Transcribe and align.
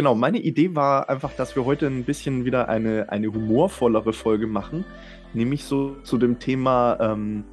Genau, 0.00 0.14
meine 0.14 0.38
Idee 0.38 0.74
war 0.74 1.10
einfach, 1.10 1.34
dass 1.36 1.54
wir 1.56 1.66
heute 1.66 1.86
ein 1.86 2.04
bisschen 2.04 2.46
wieder 2.46 2.70
eine, 2.70 3.10
eine 3.10 3.26
humorvollere 3.26 4.14
Folge 4.14 4.46
machen. 4.46 4.86
Nämlich 5.34 5.64
so 5.64 5.94
zu 6.04 6.16
dem 6.16 6.38
Thema, 6.38 6.96
ähm, 6.98 7.44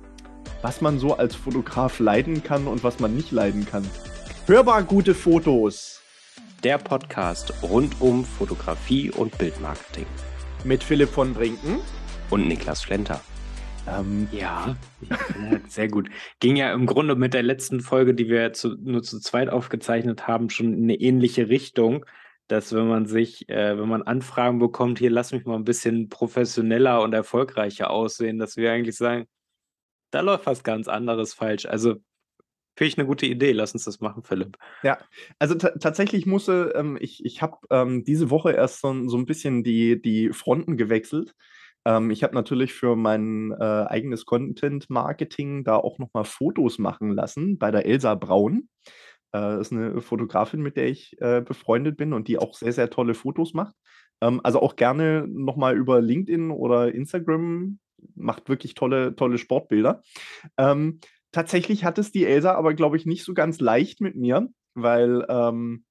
was 0.61 0.79
man 0.79 0.97
so 0.97 1.17
als 1.17 1.35
Fotograf 1.35 1.99
leiden 1.99 2.43
kann 2.43 2.67
und 2.67 2.85
was 2.85 3.01
man 3.01 3.13
nicht 3.17 3.33
leiden 3.33 3.65
kann. 3.65 3.85
Hörbar 4.45 4.83
gute 4.83 5.13
Fotos. 5.13 6.01
Der 6.63 6.77
Podcast 6.77 7.53
rund 7.63 7.99
um 7.99 8.23
Fotografie 8.23 9.11
und 9.11 9.37
Bildmarketing. 9.37 10.05
Mit 10.63 10.85
Philipp 10.85 11.09
von 11.09 11.33
Brinken. 11.33 11.79
Und 12.29 12.47
Niklas 12.47 12.81
Flenter. 12.81 13.19
Ähm, 13.89 14.29
ja, 14.31 14.77
sehr 15.67 15.89
gut. 15.89 16.07
Ging 16.39 16.55
ja 16.55 16.71
im 16.71 16.85
Grunde 16.85 17.17
mit 17.17 17.33
der 17.33 17.43
letzten 17.43 17.81
Folge, 17.81 18.13
die 18.13 18.29
wir 18.29 18.53
zu, 18.53 18.77
nur 18.81 19.03
zu 19.03 19.19
zweit 19.19 19.49
aufgezeichnet 19.49 20.29
haben, 20.29 20.49
schon 20.49 20.73
in 20.73 20.83
eine 20.83 20.95
ähnliche 20.95 21.49
Richtung 21.49 22.05
dass 22.47 22.73
wenn 22.73 22.87
man 22.87 23.05
sich, 23.05 23.49
äh, 23.49 23.77
wenn 23.77 23.89
man 23.89 24.03
Anfragen 24.03 24.59
bekommt, 24.59 24.99
hier 24.99 25.09
lass 25.09 25.31
mich 25.31 25.45
mal 25.45 25.55
ein 25.55 25.65
bisschen 25.65 26.09
professioneller 26.09 27.01
und 27.01 27.13
erfolgreicher 27.13 27.89
aussehen, 27.89 28.39
dass 28.39 28.57
wir 28.57 28.71
eigentlich 28.71 28.97
sagen, 28.97 29.27
da 30.11 30.21
läuft 30.21 30.45
was 30.45 30.63
ganz 30.63 30.87
anderes 30.87 31.33
falsch. 31.33 31.65
Also 31.65 31.95
finde 32.77 32.89
ich 32.89 32.97
eine 32.97 33.07
gute 33.07 33.25
Idee. 33.25 33.51
Lass 33.51 33.73
uns 33.73 33.83
das 33.83 33.99
machen, 33.99 34.23
Philipp. 34.23 34.57
Ja, 34.83 34.99
also 35.39 35.55
tatsächlich 35.55 36.25
musste, 36.25 36.73
ähm, 36.75 36.97
ich, 37.01 37.25
ich 37.25 37.41
habe 37.41 37.57
ähm, 37.71 38.03
diese 38.03 38.29
Woche 38.29 38.51
erst 38.51 38.81
so, 38.81 39.09
so 39.09 39.17
ein 39.17 39.25
bisschen 39.25 39.63
die, 39.63 40.01
die 40.01 40.31
Fronten 40.31 40.77
gewechselt. 40.77 41.33
Ähm, 41.85 42.11
ich 42.11 42.23
habe 42.23 42.35
natürlich 42.35 42.73
für 42.73 42.95
mein 42.95 43.51
äh, 43.59 43.63
eigenes 43.63 44.25
Content-Marketing 44.25 45.63
da 45.63 45.77
auch 45.77 45.97
nochmal 45.97 46.25
Fotos 46.25 46.77
machen 46.77 47.11
lassen 47.11 47.57
bei 47.57 47.71
der 47.71 47.85
Elsa 47.85 48.15
Braun. 48.15 48.69
Äh, 49.33 49.59
ist 49.59 49.71
eine 49.71 50.01
Fotografin, 50.01 50.61
mit 50.61 50.77
der 50.77 50.87
ich 50.87 51.15
äh, 51.19 51.41
befreundet 51.41 51.97
bin 51.97 52.13
und 52.13 52.27
die 52.27 52.37
auch 52.37 52.53
sehr, 52.53 52.71
sehr 52.73 52.89
tolle 52.89 53.13
Fotos 53.13 53.53
macht. 53.53 53.75
Ähm, 54.21 54.41
also 54.43 54.61
auch 54.61 54.75
gerne 54.75 55.27
nochmal 55.27 55.77
über 55.77 56.01
LinkedIn 56.01 56.51
oder 56.51 56.93
Instagram, 56.93 57.79
macht 58.15 58.49
wirklich 58.49 58.73
tolle, 58.73 59.15
tolle 59.15 59.37
Sportbilder. 59.37 60.01
Ähm, 60.57 60.99
tatsächlich 61.31 61.83
hat 61.83 61.97
es 61.97 62.11
die 62.11 62.25
Elsa 62.25 62.53
aber, 62.53 62.73
glaube 62.73 62.97
ich, 62.97 63.05
nicht 63.05 63.23
so 63.23 63.33
ganz 63.33 63.59
leicht 63.59 64.01
mit 64.01 64.15
mir, 64.15 64.47
weil, 64.75 65.25
ähm, 65.29 65.85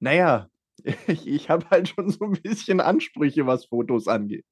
naja, 0.00 0.48
ich, 1.06 1.26
ich 1.26 1.50
habe 1.50 1.68
halt 1.70 1.88
schon 1.88 2.10
so 2.10 2.24
ein 2.26 2.40
bisschen 2.42 2.80
Ansprüche, 2.80 3.46
was 3.46 3.66
Fotos 3.66 4.08
angeht. 4.08 4.44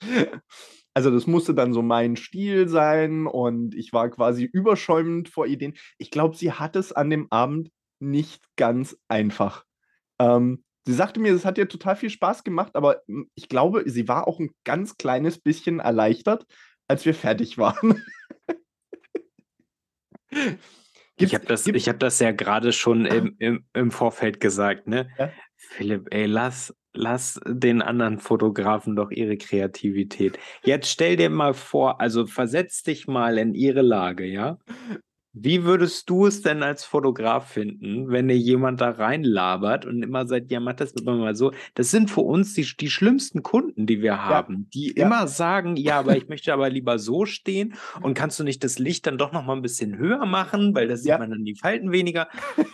Also 0.95 1.11
das 1.11 1.27
musste 1.27 1.55
dann 1.55 1.73
so 1.73 1.83
mein 1.83 2.17
Stil 2.17 2.69
sein 2.69 3.27
und 3.27 3.75
ich 3.75 3.93
war 3.93 4.09
quasi 4.11 4.45
überschäumend 4.45 5.29
vor 5.29 5.47
Ideen. 5.47 5.75
Ich 5.99 6.11
glaube, 6.11 6.37
sie 6.37 6.53
hat 6.53 6.77
es 6.77 6.93
an 6.93 7.11
dem 7.11 7.27
Abend 7.31 7.71
nicht 8.01 8.43
ganz 8.57 8.97
einfach. 9.09 9.65
Ähm, 10.19 10.65
sie 10.87 10.95
sagte 10.95 11.21
mir, 11.21 11.35
es 11.35 11.45
hat 11.45 11.59
ihr 11.59 11.69
total 11.69 11.97
viel 11.97 12.11
Spaß 12.11 12.45
gemacht, 12.45 12.77
aber 12.77 13.03
hm, 13.07 13.31
ich 13.35 13.49
glaube, 13.49 13.85
sie 13.87 14.09
war 14.09 14.29
auch 14.29 14.39
ein 14.39 14.51
ganz 14.65 14.97
kleines 14.97 15.39
bisschen 15.39 15.81
erleichtert, 15.81 16.47
als 16.89 17.05
wir 17.05 17.15
fertig 17.15 17.59
waren. 17.59 18.03
ich 21.17 21.35
habe 21.35 21.47
das, 21.47 21.67
hab 21.67 22.01
das 22.01 22.19
ja 22.19 22.33
gerade 22.33 22.73
schon 22.73 23.07
im, 23.07 23.37
im, 23.39 23.67
im, 23.73 23.91
Vorfeld 23.91 24.41
gesagt, 24.41 24.87
ne? 24.87 25.09
Ja? 25.19 25.31
Philipp, 25.57 26.09
ey, 26.11 26.27
lass, 26.27 26.75
lass 26.93 27.41
den 27.47 27.81
anderen 27.83 28.19
Fotografen 28.19 28.97
doch 28.97 29.11
ihre 29.11 29.37
Kreativität. 29.37 30.39
Jetzt 30.63 30.91
stell 30.91 31.17
dir 31.17 31.31
mal 31.31 31.55
vor, 31.55 32.01
also 32.01 32.27
versetz 32.27 32.83
dich 32.83 33.07
mal 33.07 33.39
in 33.39 33.55
ihre 33.55 33.83
Lage, 33.83 34.27
ja? 34.27 34.59
Wie 35.37 35.65
würdest 35.65 36.09
du 36.09 36.27
es 36.27 36.43
denn 36.43 36.63
als 36.63 36.85
Fotograf 36.85 37.51
finden, 37.51 38.09
wenn 38.09 38.29
dir 38.29 38.39
jemand 38.39 38.81
da 38.81 38.91
reinlabert 38.91 39.85
und 39.85 40.01
immer 40.01 40.29
sagt, 40.29 40.53
ja, 40.53 40.61
mach 40.61 40.75
das 40.75 40.93
immer 40.93 41.17
mal 41.17 41.35
so? 41.35 41.53
Das 41.75 41.91
sind 41.91 42.09
für 42.09 42.21
uns 42.21 42.55
die, 42.55 42.63
die 42.79 42.89
schlimmsten 42.89 43.43
Kunden, 43.43 43.87
die 43.87 44.01
wir 44.01 44.25
haben, 44.25 44.55
ja. 44.55 44.69
die 44.73 44.95
ja. 44.97 45.07
immer 45.07 45.27
sagen, 45.27 45.75
ja, 45.75 45.99
aber 45.99 46.17
ich 46.17 46.29
möchte 46.29 46.53
aber 46.53 46.71
lieber 46.71 47.01
so 47.01 47.27
stehen 47.27 47.75
und 48.01 48.15
kannst 48.15 48.39
du 48.39 48.45
nicht 48.45 48.63
das 48.63 48.79
Licht 48.79 49.09
dann 49.09 49.19
doch 49.19 49.33
noch 49.33 49.45
mal 49.45 49.57
ein 49.57 49.63
bisschen 49.63 49.99
höher 49.99 50.25
machen, 50.25 50.73
weil 50.73 50.87
das 50.87 51.05
ja. 51.05 51.15
sieht 51.15 51.21
man 51.21 51.31
dann 51.31 51.45
die 51.45 51.57
Falten 51.57 51.91
weniger. 51.91 52.29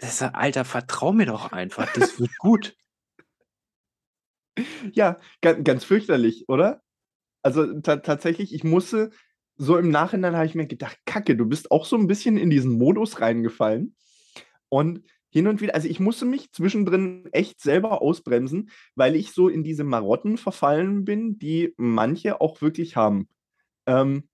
Das 0.00 0.20
ist, 0.20 0.22
Alter, 0.22 0.66
vertrau 0.66 1.12
mir 1.12 1.24
doch 1.24 1.52
einfach, 1.52 1.90
das 1.94 2.20
wird 2.20 2.36
gut. 2.38 2.76
Ja, 4.92 5.18
ganz, 5.40 5.64
ganz 5.64 5.84
fürchterlich, 5.84 6.44
oder? 6.48 6.82
Also 7.42 7.80
tatsächlich, 7.80 8.52
ich 8.52 8.64
musste 8.64 9.12
so 9.56 9.76
im 9.76 9.90
Nachhinein 9.90 10.36
habe 10.36 10.46
ich 10.46 10.54
mir 10.54 10.66
gedacht, 10.66 10.98
Kacke, 11.04 11.36
du 11.36 11.46
bist 11.46 11.70
auch 11.70 11.84
so 11.84 11.96
ein 11.96 12.06
bisschen 12.06 12.36
in 12.36 12.50
diesen 12.50 12.72
Modus 12.72 13.20
reingefallen. 13.20 13.94
Und 14.68 15.02
hin 15.30 15.48
und 15.48 15.60
wieder, 15.60 15.74
also 15.74 15.88
ich 15.88 15.98
musste 15.98 16.26
mich 16.26 16.52
zwischendrin 16.52 17.28
echt 17.32 17.60
selber 17.60 18.00
ausbremsen, 18.02 18.70
weil 18.94 19.16
ich 19.16 19.32
so 19.32 19.48
in 19.48 19.64
diese 19.64 19.84
Marotten 19.84 20.38
verfallen 20.38 21.04
bin, 21.04 21.38
die 21.38 21.74
manche 21.76 22.40
auch 22.40 22.62
wirklich 22.62 22.96
haben. 22.96 23.28
Ähm, 23.86 24.28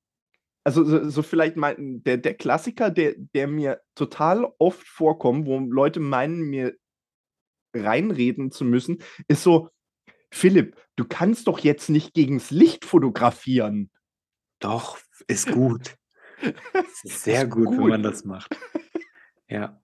also 0.63 0.85
so, 0.85 1.09
so, 1.09 1.23
vielleicht 1.23 1.57
mal 1.57 1.75
der, 1.79 2.19
der 2.19 2.35
Klassiker, 2.35 2.91
der, 2.91 3.15
der 3.17 3.49
mir 3.49 3.81
total 3.95 4.47
oft 4.59 4.87
vorkommt, 4.87 5.47
wo 5.47 5.59
Leute 5.59 6.01
meinen, 6.01 6.43
mir 6.43 6.77
reinreden 7.75 8.51
zu 8.51 8.65
müssen, 8.65 9.03
ist 9.27 9.43
so, 9.43 9.71
Philipp, 10.31 10.77
du 10.97 11.07
kannst 11.07 11.47
doch 11.47 11.61
jetzt 11.61 11.89
nicht 11.89 12.13
gegens 12.15 12.51
Licht 12.51 12.85
fotografieren. 12.85 13.91
Doch, 14.61 14.99
ist 15.23 15.51
gut. 15.51 15.97
Es 16.41 17.05
ist 17.05 17.25
sehr 17.25 17.45
ist 17.45 17.51
gut, 17.51 17.67
gut, 17.67 17.79
wenn 17.79 17.89
man 17.89 18.03
das 18.03 18.25
macht. 18.25 18.55
Ja. 19.49 19.81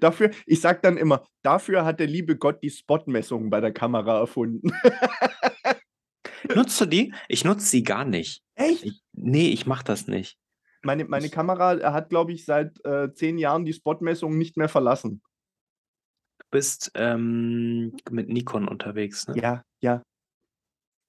Dafür, 0.00 0.30
ich 0.46 0.60
sag 0.60 0.82
dann 0.82 0.96
immer, 0.96 1.24
dafür 1.42 1.84
hat 1.84 1.98
der 1.98 2.06
liebe 2.06 2.36
Gott 2.36 2.62
die 2.62 2.70
Spotmessungen 2.70 3.50
bei 3.50 3.60
der 3.60 3.72
Kamera 3.72 4.18
erfunden. 4.18 4.70
Nutzt 6.54 6.80
du 6.80 6.86
die? 6.86 7.14
Ich 7.28 7.44
nutze 7.44 7.66
sie 7.66 7.82
gar 7.82 8.04
nicht. 8.04 8.42
Echt? 8.54 8.84
Ich, 8.84 9.02
nee, 9.12 9.48
ich 9.48 9.66
mach 9.66 9.82
das 9.82 10.06
nicht. 10.06 10.38
Meine, 10.82 11.04
meine 11.06 11.28
Kamera 11.28 11.92
hat, 11.92 12.08
glaube 12.10 12.32
ich, 12.32 12.44
seit 12.44 12.84
äh, 12.84 13.12
zehn 13.12 13.38
Jahren 13.38 13.64
die 13.64 13.72
Spotmessung 13.72 14.38
nicht 14.38 14.56
mehr 14.56 14.68
verlassen. 14.68 15.22
Du 16.38 16.46
bist 16.50 16.92
ähm, 16.94 17.96
mit 18.10 18.28
Nikon 18.28 18.68
unterwegs, 18.68 19.26
ne? 19.26 19.36
Ja, 19.36 19.64
ja. 19.80 20.02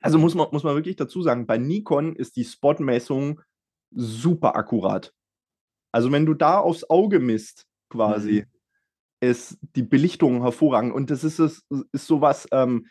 Also 0.02 0.18
muss 0.18 0.36
man, 0.36 0.48
muss 0.52 0.64
man 0.64 0.76
wirklich 0.76 0.96
dazu 0.96 1.22
sagen, 1.22 1.46
bei 1.46 1.58
Nikon 1.58 2.16
ist 2.16 2.36
die 2.36 2.46
Spotmessung 2.46 3.42
super 3.92 4.56
akkurat. 4.56 5.14
Also 5.92 6.12
wenn 6.12 6.26
du 6.26 6.34
da 6.34 6.60
aufs 6.60 6.90
Auge 6.90 7.20
misst, 7.20 7.66
quasi, 7.90 8.46
mhm. 8.46 9.28
ist 9.28 9.58
die 9.76 9.84
Belichtung 9.84 10.42
hervorragend. 10.42 10.94
Und 10.94 11.09
das 11.09 11.24
ist, 11.24 11.40
ist, 11.40 11.66
ist 11.92 12.08
sowas, 12.08 12.48
ähm, 12.52 12.88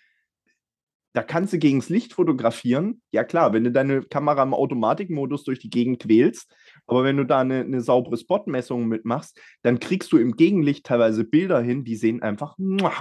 da 1.15 1.23
kannst 1.23 1.53
du 1.53 1.59
gegens 1.59 1.89
Licht 1.89 2.13
fotografieren. 2.13 3.01
Ja 3.13 3.25
klar, 3.25 3.53
wenn 3.53 3.65
du 3.65 3.73
deine 3.73 4.03
Kamera 4.03 4.43
im 4.43 4.55
Automatikmodus 4.55 5.45
durch 5.45 5.59
die 5.59 5.71
Gegend 5.71 6.03
quälst, 6.03 6.55
aber 6.87 7.03
wenn 7.05 7.17
du 7.17 7.25
da 7.25 7.41
eine, 7.41 7.61
eine 7.61 7.81
saubere 7.81 8.17
Spotmessung 8.17 8.87
mitmachst, 8.87 9.41
dann 9.63 9.81
kriegst 9.81 10.13
du 10.13 10.19
im 10.19 10.37
Gegenlicht 10.37 10.87
teilweise 10.87 11.25
Bilder 11.25 11.61
hin, 11.61 11.85
die 11.85 11.97
sehen 11.97 12.23
einfach 12.23 12.57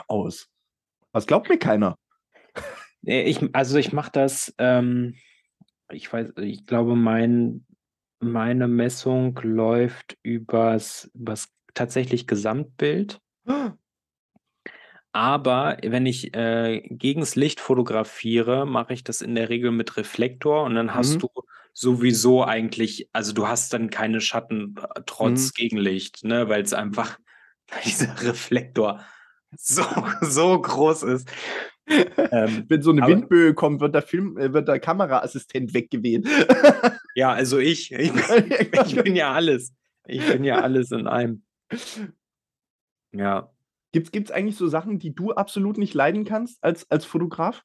aus. 0.08 0.48
Was 1.12 1.28
glaubt 1.28 1.50
mir 1.50 1.60
keiner. 1.60 1.98
Ich, 3.08 3.40
also 3.54 3.78
ich 3.78 3.94
mache 3.94 4.12
das, 4.12 4.54
ähm, 4.58 5.16
ich 5.90 6.12
weiß, 6.12 6.34
ich 6.42 6.66
glaube, 6.66 6.98
mein, 6.98 7.66
meine 8.20 8.68
Messung 8.68 9.40
läuft 9.42 10.18
übers, 10.24 11.10
übers 11.14 11.48
tatsächlich 11.74 12.28
Gesamtbild. 12.28 13.22
Aber 15.14 15.78
wenn 15.82 16.06
ich 16.06 16.36
äh, 16.36 16.82
gegens 16.82 17.36
Licht 17.36 17.62
fotografiere, 17.62 18.68
mache 18.68 18.94
ich 18.94 19.06
das 19.06 19.22
in 19.22 19.36
der 19.36 19.48
Regel 19.48 19.72
mit 19.72 19.96
Reflektor 19.96 20.64
und 20.64 20.76
dann 20.76 20.94
hast 20.94 21.16
mhm. 21.16 21.20
du 21.20 21.30
sowieso 21.74 22.44
eigentlich, 22.44 23.10
also 23.14 23.32
du 23.32 23.48
hast 23.48 23.72
dann 23.72 23.90
keine 23.90 24.20
Schatten 24.20 24.76
äh, 24.78 25.02
trotz 25.06 25.48
mhm. 25.48 25.52
Gegenlicht, 25.56 26.26
ne, 26.26 26.50
weil 26.50 26.62
es 26.62 26.74
einfach 26.74 27.18
dieser 27.86 28.22
Reflektor 28.22 29.00
so, 29.56 29.86
so 30.22 30.62
groß 30.62 31.04
ist. 31.04 31.32
Ähm, 31.88 32.66
Wenn 32.68 32.82
so 32.82 32.92
eine 32.92 33.04
aber, 33.04 33.12
Windböe 33.12 33.54
kommt, 33.54 33.82
wird 33.82 33.96
der 33.96 34.02
Film, 34.02 34.38
äh, 34.38 34.54
wird 34.54 34.68
der 34.68 34.80
Kameraassistent 34.80 35.74
weggeweht. 35.74 36.28
ja, 37.16 37.32
also 37.32 37.58
ich. 37.58 37.92
Ich 37.98 38.14
bin, 38.14 38.82
ich 38.86 38.96
bin 38.96 39.16
ja 39.16 39.34
alles. 39.34 39.74
Ich 40.06 40.26
bin 40.26 40.44
ja 40.44 40.62
alles 40.62 40.92
in 40.92 41.08
einem. 41.08 41.44
Ja. 43.12 43.52
Gibt 43.92 44.16
es 44.16 44.32
eigentlich 44.32 44.58
so 44.58 44.68
Sachen, 44.68 45.00
die 45.00 45.16
du 45.16 45.32
absolut 45.32 45.78
nicht 45.78 45.94
leiden 45.94 46.26
kannst 46.26 46.64
als, 46.64 46.90
als 46.92 47.06
Fotograf? 47.06 47.64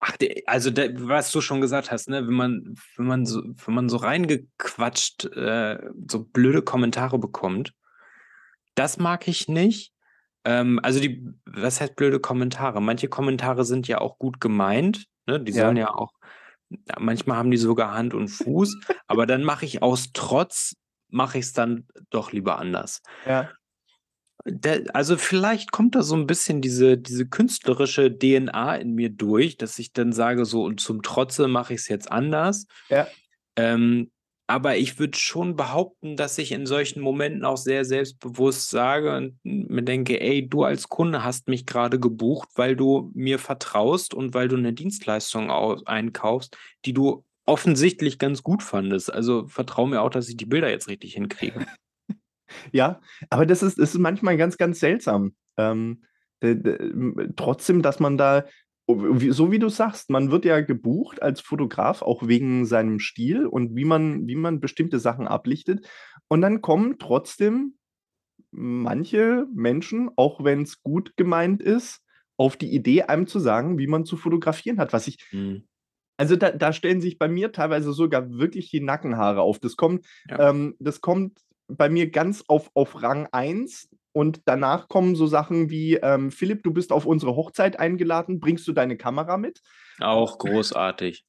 Ach, 0.00 0.16
also 0.46 0.70
der, 0.70 1.08
was 1.08 1.30
du 1.30 1.40
schon 1.40 1.60
gesagt 1.60 1.90
hast, 1.90 2.08
ne, 2.08 2.26
wenn 2.26 2.34
man, 2.34 2.74
wenn 2.96 3.06
man 3.06 3.24
so, 3.24 3.42
wenn 3.42 3.74
man 3.74 3.88
so 3.88 3.96
reingequatscht, 3.96 5.24
äh, 5.36 5.78
so 6.08 6.24
blöde 6.24 6.62
Kommentare 6.62 7.18
bekommt, 7.18 7.74
das 8.74 8.98
mag 8.98 9.28
ich 9.28 9.48
nicht. 9.48 9.93
Ähm, 10.44 10.78
also 10.82 11.00
die, 11.00 11.26
was 11.46 11.80
heißt 11.80 11.96
blöde 11.96 12.20
Kommentare? 12.20 12.80
Manche 12.80 13.08
Kommentare 13.08 13.64
sind 13.64 13.88
ja 13.88 14.00
auch 14.00 14.18
gut 14.18 14.40
gemeint, 14.40 15.06
ne? 15.26 15.40
Die 15.40 15.52
sollen 15.52 15.76
ja 15.76 15.94
auch, 15.94 16.12
manchmal 16.98 17.38
haben 17.38 17.50
die 17.50 17.56
sogar 17.56 17.94
Hand 17.94 18.14
und 18.14 18.28
Fuß, 18.28 18.76
aber 19.06 19.26
dann 19.26 19.42
mache 19.42 19.64
ich 19.64 19.82
aus 19.82 20.10
Trotz, 20.12 20.76
mache 21.08 21.38
ich 21.38 21.46
es 21.46 21.52
dann 21.52 21.86
doch 22.10 22.32
lieber 22.32 22.58
anders. 22.58 23.02
Ja. 23.26 23.50
Der, 24.46 24.82
also 24.94 25.16
vielleicht 25.16 25.72
kommt 25.72 25.94
da 25.94 26.02
so 26.02 26.14
ein 26.16 26.26
bisschen 26.26 26.60
diese, 26.60 26.98
diese 26.98 27.26
künstlerische 27.26 28.14
DNA 28.14 28.76
in 28.76 28.94
mir 28.94 29.08
durch, 29.08 29.56
dass 29.56 29.78
ich 29.78 29.94
dann 29.94 30.12
sage, 30.12 30.44
so 30.44 30.64
und 30.64 30.80
zum 30.80 31.02
Trotze 31.02 31.48
mache 31.48 31.72
ich 31.72 31.80
es 31.80 31.88
jetzt 31.88 32.12
anders. 32.12 32.66
Ja. 32.90 33.06
Ähm, 33.56 34.10
aber 34.46 34.76
ich 34.76 34.98
würde 34.98 35.16
schon 35.16 35.56
behaupten, 35.56 36.16
dass 36.16 36.36
ich 36.36 36.52
in 36.52 36.66
solchen 36.66 37.00
Momenten 37.00 37.44
auch 37.44 37.56
sehr 37.56 37.84
selbstbewusst 37.84 38.68
sage 38.68 39.16
und 39.16 39.38
mir 39.42 39.82
denke, 39.82 40.20
ey, 40.20 40.46
du 40.46 40.64
als 40.64 40.88
Kunde 40.88 41.24
hast 41.24 41.48
mich 41.48 41.64
gerade 41.64 41.98
gebucht, 41.98 42.48
weil 42.54 42.76
du 42.76 43.10
mir 43.14 43.38
vertraust 43.38 44.12
und 44.12 44.34
weil 44.34 44.48
du 44.48 44.56
eine 44.56 44.74
Dienstleistung 44.74 45.50
einkaufst, 45.50 46.58
die 46.84 46.92
du 46.92 47.24
offensichtlich 47.46 48.18
ganz 48.18 48.42
gut 48.42 48.62
fandest. 48.62 49.12
Also 49.12 49.46
vertrau 49.48 49.86
mir 49.86 50.02
auch, 50.02 50.10
dass 50.10 50.28
ich 50.28 50.36
die 50.36 50.46
Bilder 50.46 50.70
jetzt 50.70 50.88
richtig 50.88 51.14
hinkriege. 51.14 51.66
Ja, 52.70 53.00
aber 53.30 53.46
das 53.46 53.64
ist, 53.64 53.78
ist 53.78 53.98
manchmal 53.98 54.36
ganz, 54.36 54.58
ganz 54.58 54.78
seltsam. 54.78 55.34
Ähm, 55.56 56.04
trotzdem, 57.36 57.82
dass 57.82 57.98
man 57.98 58.16
da, 58.16 58.44
so 58.86 59.50
wie 59.50 59.58
du 59.58 59.68
sagst, 59.68 60.10
man 60.10 60.30
wird 60.30 60.44
ja 60.44 60.60
gebucht 60.60 61.22
als 61.22 61.40
Fotograf, 61.40 62.02
auch 62.02 62.26
wegen 62.26 62.66
seinem 62.66 62.98
Stil 62.98 63.46
und 63.46 63.74
wie 63.74 63.84
man, 63.84 64.26
wie 64.26 64.34
man 64.34 64.60
bestimmte 64.60 64.98
Sachen 64.98 65.26
ablichtet. 65.26 65.88
Und 66.28 66.42
dann 66.42 66.60
kommen 66.60 66.98
trotzdem 66.98 67.76
manche 68.50 69.46
Menschen, 69.54 70.10
auch 70.16 70.44
wenn 70.44 70.62
es 70.62 70.82
gut 70.82 71.16
gemeint 71.16 71.62
ist, 71.62 72.00
auf 72.36 72.56
die 72.56 72.74
Idee, 72.74 73.02
einem 73.02 73.26
zu 73.26 73.38
sagen, 73.38 73.78
wie 73.78 73.86
man 73.86 74.04
zu 74.04 74.16
fotografieren 74.16 74.78
hat. 74.78 74.92
Was 74.92 75.06
ich, 75.06 75.18
mhm. 75.32 75.66
also 76.16 76.36
da, 76.36 76.50
da, 76.50 76.72
stellen 76.72 77.00
sich 77.00 77.18
bei 77.18 77.28
mir 77.28 77.52
teilweise 77.52 77.92
sogar 77.92 78.30
wirklich 78.32 78.70
die 78.70 78.80
Nackenhaare 78.80 79.40
auf. 79.40 79.58
Das 79.60 79.76
kommt, 79.76 80.06
ja. 80.28 80.50
ähm, 80.50 80.74
das 80.78 81.00
kommt 81.00 81.40
bei 81.76 81.88
mir 81.88 82.10
ganz 82.10 82.44
auf, 82.48 82.70
auf 82.74 83.02
Rang 83.02 83.28
1 83.32 83.88
und 84.12 84.42
danach 84.44 84.88
kommen 84.88 85.16
so 85.16 85.26
Sachen 85.26 85.70
wie, 85.70 85.94
ähm, 85.96 86.30
Philipp, 86.30 86.62
du 86.62 86.72
bist 86.72 86.92
auf 86.92 87.06
unsere 87.06 87.34
Hochzeit 87.34 87.78
eingeladen, 87.78 88.40
bringst 88.40 88.66
du 88.68 88.72
deine 88.72 88.96
Kamera 88.96 89.36
mit? 89.36 89.60
Auch 90.00 90.38
großartig. 90.38 91.24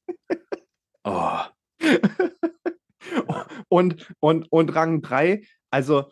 oh. 1.04 1.40
und, 3.68 4.06
und, 4.20 4.50
und 4.50 4.74
Rang 4.74 5.02
3, 5.02 5.42
also 5.70 6.10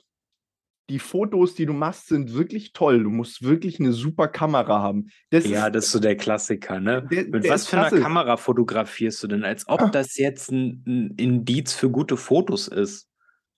die 0.90 0.98
Fotos, 0.98 1.54
die 1.54 1.64
du 1.64 1.72
machst, 1.72 2.08
sind 2.08 2.34
wirklich 2.34 2.72
toll. 2.72 3.04
Du 3.04 3.10
musst 3.10 3.42
wirklich 3.42 3.81
eine 3.81 3.92
super 3.92 4.28
Kamera 4.28 4.82
haben. 4.82 5.10
Das 5.31 5.46
ja, 5.46 5.66
ist, 5.66 5.75
das 5.75 5.86
ist 5.86 5.92
so 5.92 5.98
der 5.98 6.16
Klassiker, 6.16 6.78
ne? 6.78 7.06
Der, 7.10 7.25
Mit 7.25 7.44
der 7.44 7.52
was 7.52 7.69
für 7.69 7.81
einer 7.81 8.00
Kamera 8.00 8.36
fotografierst 8.36 9.22
du 9.22 9.28
denn? 9.28 9.44
Als 9.44 9.66
ob 9.69 9.81
ah. 9.81 9.88
das 9.88 10.16
jetzt 10.19 10.50
ein, 10.50 10.82
ein 10.86 11.14
Indiz 11.16 11.72
für 11.72 11.90
gute 11.90 12.16
Fotos 12.16 12.69
ist. 12.69 13.08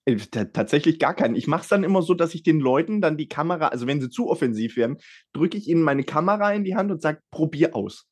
Äh, 0.07 0.15
tatsächlich 0.53 0.99
gar 0.99 1.13
keinen. 1.13 1.35
Ich 1.35 1.47
mache 1.47 1.63
es 1.63 1.67
dann 1.67 1.83
immer 1.83 2.01
so, 2.01 2.13
dass 2.13 2.33
ich 2.33 2.41
den 2.41 2.59
Leuten 2.59 3.01
dann 3.01 3.17
die 3.17 3.27
Kamera, 3.27 3.67
also 3.67 3.87
wenn 3.87 3.99
sie 3.99 4.09
zu 4.09 4.29
offensiv 4.29 4.77
werden, 4.77 4.97
drücke 5.33 5.57
ich 5.57 5.67
ihnen 5.67 5.81
meine 5.81 6.03
Kamera 6.03 6.53
in 6.53 6.63
die 6.63 6.75
Hand 6.75 6.91
und 6.91 7.01
sage, 7.01 7.19
probier 7.29 7.75
aus. 7.75 8.07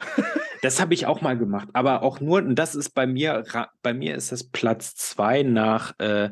das 0.62 0.80
habe 0.80 0.94
ich 0.94 1.06
auch 1.06 1.20
mal 1.20 1.36
gemacht, 1.36 1.68
aber 1.74 2.02
auch 2.02 2.20
nur, 2.20 2.38
und 2.38 2.54
das 2.56 2.74
ist 2.74 2.90
bei 2.90 3.06
mir, 3.06 3.44
bei 3.82 3.92
mir 3.92 4.14
ist 4.14 4.32
das 4.32 4.48
Platz 4.50 4.94
zwei 4.94 5.42
nach, 5.42 5.98
äh, 5.98 6.30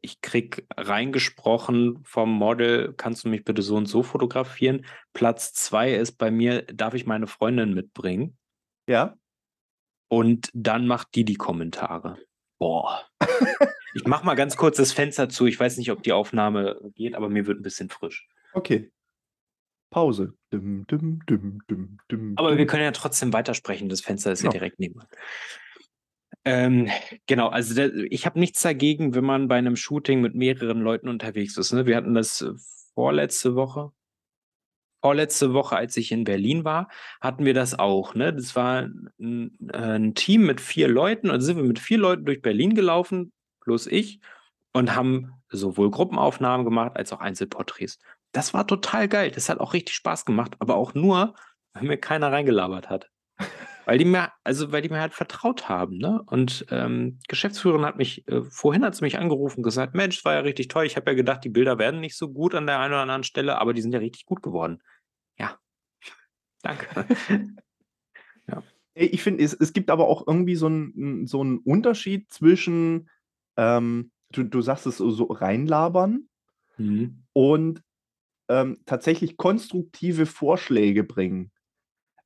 ich 0.00 0.20
krieg 0.20 0.66
reingesprochen 0.76 1.98
vom 2.04 2.30
Model, 2.30 2.94
kannst 2.96 3.24
du 3.24 3.28
mich 3.28 3.44
bitte 3.44 3.62
so 3.62 3.76
und 3.76 3.86
so 3.86 4.02
fotografieren? 4.02 4.86
Platz 5.12 5.52
zwei 5.52 5.92
ist 5.92 6.12
bei 6.12 6.30
mir, 6.30 6.62
darf 6.62 6.94
ich 6.94 7.04
meine 7.04 7.26
Freundin 7.26 7.74
mitbringen? 7.74 8.38
Ja. 8.88 9.16
Und 10.08 10.50
dann 10.54 10.86
macht 10.86 11.14
die 11.14 11.24
die 11.24 11.34
Kommentare. 11.34 12.16
Boah. 12.62 13.04
Ich 13.92 14.06
mache 14.06 14.24
mal 14.24 14.36
ganz 14.36 14.56
kurz 14.56 14.76
das 14.76 14.92
Fenster 14.92 15.28
zu. 15.28 15.46
Ich 15.46 15.58
weiß 15.58 15.78
nicht, 15.78 15.90
ob 15.90 16.04
die 16.04 16.12
Aufnahme 16.12 16.80
geht, 16.94 17.16
aber 17.16 17.28
mir 17.28 17.48
wird 17.48 17.58
ein 17.58 17.64
bisschen 17.64 17.88
frisch. 17.88 18.28
Okay. 18.52 18.92
Pause. 19.90 20.34
Dum, 20.50 20.86
dum, 20.86 21.18
dum, 21.26 22.34
aber 22.36 22.56
wir 22.56 22.66
können 22.66 22.84
ja 22.84 22.92
trotzdem 22.92 23.32
weitersprechen. 23.32 23.88
Das 23.88 24.00
Fenster 24.00 24.30
ist 24.30 24.42
ja, 24.42 24.46
ja 24.46 24.52
direkt 24.52 24.78
nebenan. 24.78 25.08
Ähm, 26.44 26.88
genau, 27.26 27.48
also 27.48 27.74
der, 27.74 27.92
ich 28.12 28.26
habe 28.26 28.38
nichts 28.38 28.62
dagegen, 28.62 29.16
wenn 29.16 29.24
man 29.24 29.48
bei 29.48 29.56
einem 29.56 29.74
Shooting 29.74 30.20
mit 30.20 30.36
mehreren 30.36 30.82
Leuten 30.82 31.08
unterwegs 31.08 31.56
ist. 31.56 31.72
Ne? 31.72 31.84
Wir 31.84 31.96
hatten 31.96 32.14
das 32.14 32.42
äh, 32.42 32.52
vorletzte 32.94 33.56
Woche. 33.56 33.90
Vorletzte 35.02 35.52
Woche, 35.52 35.76
als 35.76 35.96
ich 35.96 36.12
in 36.12 36.24
Berlin 36.24 36.64
war, 36.64 36.88
hatten 37.20 37.44
wir 37.44 37.54
das 37.54 37.76
auch. 37.76 38.14
Ne? 38.14 38.32
Das 38.32 38.54
war 38.54 38.88
ein, 39.18 39.58
ein 39.72 40.14
Team 40.14 40.46
mit 40.46 40.60
vier 40.60 40.86
Leuten. 40.86 41.30
Also 41.30 41.46
sind 41.46 41.56
wir 41.56 41.64
mit 41.64 41.80
vier 41.80 41.98
Leuten 41.98 42.24
durch 42.24 42.40
Berlin 42.40 42.74
gelaufen, 42.74 43.32
plus 43.60 43.88
ich, 43.88 44.20
und 44.72 44.94
haben 44.94 45.32
sowohl 45.50 45.90
Gruppenaufnahmen 45.90 46.64
gemacht 46.64 46.92
als 46.94 47.12
auch 47.12 47.20
Einzelporträts. 47.20 47.98
Das 48.30 48.54
war 48.54 48.66
total 48.66 49.08
geil. 49.08 49.30
Das 49.30 49.48
hat 49.48 49.60
auch 49.60 49.74
richtig 49.74 49.94
Spaß 49.96 50.24
gemacht, 50.24 50.54
aber 50.60 50.76
auch 50.76 50.94
nur, 50.94 51.34
weil 51.74 51.82
mir 51.82 51.98
keiner 51.98 52.30
reingelabert 52.30 52.88
hat. 52.88 53.10
Weil 53.84 53.98
die 53.98 54.04
mir, 54.04 54.30
also 54.44 54.70
weil 54.70 54.82
die 54.82 54.88
mir 54.88 55.00
halt 55.00 55.14
vertraut 55.14 55.68
haben, 55.68 55.98
ne? 55.98 56.22
Und 56.26 56.64
ähm, 56.70 57.18
Geschäftsführerin 57.28 57.84
hat 57.84 57.96
mich, 57.96 58.26
äh, 58.28 58.42
vorhin 58.42 58.84
hat 58.84 58.94
sie 58.94 59.04
mich 59.04 59.18
angerufen 59.18 59.58
und 59.58 59.62
gesagt, 59.64 59.94
Mensch, 59.94 60.24
war 60.24 60.34
ja 60.34 60.40
richtig 60.40 60.68
toll. 60.68 60.86
Ich 60.86 60.96
habe 60.96 61.10
ja 61.10 61.16
gedacht, 61.16 61.42
die 61.42 61.48
Bilder 61.48 61.78
werden 61.78 62.00
nicht 62.00 62.16
so 62.16 62.28
gut 62.28 62.54
an 62.54 62.66
der 62.66 62.78
einen 62.78 62.92
oder 62.92 63.02
anderen 63.02 63.24
Stelle, 63.24 63.60
aber 63.60 63.74
die 63.74 63.82
sind 63.82 63.92
ja 63.92 63.98
richtig 63.98 64.24
gut 64.24 64.42
geworden. 64.42 64.80
Danke. 66.62 67.06
ja. 68.48 68.62
Ich 68.94 69.22
finde, 69.22 69.42
es, 69.42 69.54
es 69.54 69.72
gibt 69.72 69.90
aber 69.90 70.08
auch 70.08 70.26
irgendwie 70.26 70.56
so 70.56 70.66
einen 70.66 71.26
so 71.26 71.40
Unterschied 71.40 72.30
zwischen 72.30 73.08
ähm, 73.56 74.10
du, 74.32 74.42
du 74.44 74.60
sagst 74.60 74.86
es 74.86 74.96
so, 74.98 75.10
so 75.10 75.24
reinlabern 75.24 76.28
mhm. 76.78 77.22
und 77.32 77.82
ähm, 78.48 78.78
tatsächlich 78.86 79.36
konstruktive 79.36 80.26
Vorschläge 80.26 81.04
bringen. 81.04 81.52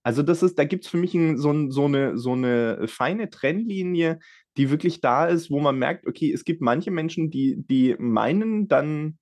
Also 0.02 0.22
das 0.22 0.42
ist, 0.42 0.58
da 0.58 0.64
gibt 0.64 0.84
es 0.84 0.90
für 0.90 0.98
mich 0.98 1.14
ein, 1.14 1.36
so, 1.36 1.70
so, 1.70 1.86
eine, 1.86 2.16
so 2.16 2.32
eine 2.32 2.86
feine 2.86 3.28
Trennlinie, 3.28 4.20
die 4.56 4.70
wirklich 4.70 5.00
da 5.00 5.26
ist, 5.26 5.50
wo 5.50 5.60
man 5.60 5.78
merkt, 5.78 6.06
okay, 6.06 6.32
es 6.32 6.44
gibt 6.44 6.60
manche 6.60 6.90
Menschen, 6.90 7.30
die, 7.30 7.56
die 7.58 7.96
meinen 7.98 8.68
dann, 8.68 9.18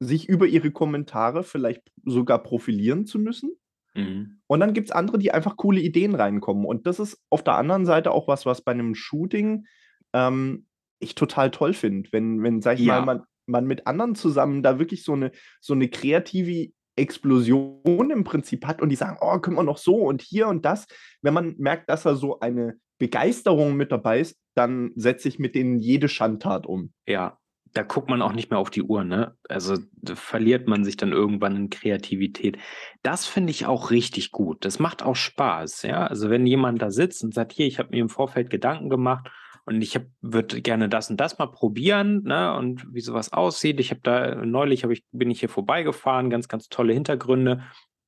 sich 0.00 0.28
über 0.28 0.46
ihre 0.46 0.70
Kommentare 0.70 1.42
vielleicht 1.42 1.82
sogar 2.04 2.40
profilieren 2.40 3.04
zu 3.04 3.18
müssen. 3.18 3.50
Mhm. 3.98 4.40
Und 4.46 4.60
dann 4.60 4.72
gibt 4.72 4.88
es 4.88 4.92
andere, 4.94 5.18
die 5.18 5.32
einfach 5.32 5.56
coole 5.56 5.80
Ideen 5.80 6.14
reinkommen. 6.14 6.64
Und 6.64 6.86
das 6.86 6.98
ist 6.98 7.18
auf 7.30 7.42
der 7.42 7.54
anderen 7.54 7.86
Seite 7.86 8.12
auch 8.12 8.28
was, 8.28 8.46
was 8.46 8.62
bei 8.62 8.72
einem 8.72 8.94
Shooting 8.94 9.66
ähm, 10.12 10.66
ich 11.00 11.14
total 11.14 11.50
toll 11.50 11.74
finde, 11.74 12.08
wenn, 12.12 12.42
wenn, 12.42 12.62
sag 12.62 12.78
ich 12.78 12.86
ja. 12.86 13.00
mal, 13.00 13.04
man, 13.04 13.24
man 13.46 13.66
mit 13.66 13.86
anderen 13.86 14.14
zusammen 14.14 14.62
da 14.62 14.78
wirklich 14.78 15.04
so 15.04 15.12
eine, 15.12 15.32
so 15.60 15.74
eine 15.74 15.88
kreative 15.88 16.72
Explosion 16.96 18.10
im 18.10 18.24
Prinzip 18.24 18.66
hat 18.66 18.82
und 18.82 18.88
die 18.88 18.96
sagen, 18.96 19.18
oh, 19.20 19.38
können 19.38 19.56
wir 19.56 19.62
noch 19.62 19.78
so 19.78 19.96
und 19.96 20.22
hier 20.22 20.48
und 20.48 20.64
das. 20.64 20.86
Wenn 21.22 21.34
man 21.34 21.54
merkt, 21.58 21.88
dass 21.88 22.02
da 22.02 22.14
so 22.16 22.40
eine 22.40 22.78
Begeisterung 22.98 23.76
mit 23.76 23.92
dabei 23.92 24.20
ist, 24.20 24.36
dann 24.54 24.90
setze 24.96 25.28
ich 25.28 25.38
mit 25.38 25.54
denen 25.54 25.78
jede 25.78 26.08
Schandtat 26.08 26.66
um. 26.66 26.92
Ja, 27.06 27.37
da 27.72 27.82
guckt 27.82 28.08
man 28.08 28.22
auch 28.22 28.32
nicht 28.32 28.50
mehr 28.50 28.58
auf 28.58 28.70
die 28.70 28.82
Uhr, 28.82 29.04
ne? 29.04 29.36
Also 29.48 29.76
verliert 30.14 30.68
man 30.68 30.84
sich 30.84 30.96
dann 30.96 31.12
irgendwann 31.12 31.56
in 31.56 31.70
Kreativität. 31.70 32.58
Das 33.02 33.26
finde 33.26 33.50
ich 33.50 33.66
auch 33.66 33.90
richtig 33.90 34.30
gut. 34.30 34.64
Das 34.64 34.78
macht 34.78 35.02
auch 35.02 35.16
Spaß, 35.16 35.82
ja. 35.82 36.06
Also 36.06 36.30
wenn 36.30 36.46
jemand 36.46 36.80
da 36.82 36.90
sitzt 36.90 37.24
und 37.24 37.34
sagt, 37.34 37.52
hier, 37.52 37.66
ich 37.66 37.78
habe 37.78 37.90
mir 37.90 38.00
im 38.00 38.08
Vorfeld 38.08 38.50
Gedanken 38.50 38.88
gemacht 38.88 39.30
und 39.64 39.82
ich 39.82 39.98
würde 40.20 40.62
gerne 40.62 40.88
das 40.88 41.10
und 41.10 41.18
das 41.18 41.38
mal 41.38 41.46
probieren, 41.46 42.22
ne? 42.24 42.54
Und 42.54 42.86
wie 42.92 43.00
sowas 43.00 43.32
aussieht. 43.32 43.80
Ich 43.80 43.90
habe 43.90 44.00
da 44.02 44.34
neulich 44.34 44.84
hab 44.84 44.90
ich, 44.90 45.04
bin 45.12 45.30
ich 45.30 45.40
hier 45.40 45.48
vorbeigefahren, 45.48 46.30
ganz, 46.30 46.48
ganz 46.48 46.68
tolle 46.68 46.92
Hintergründe. 46.94 47.62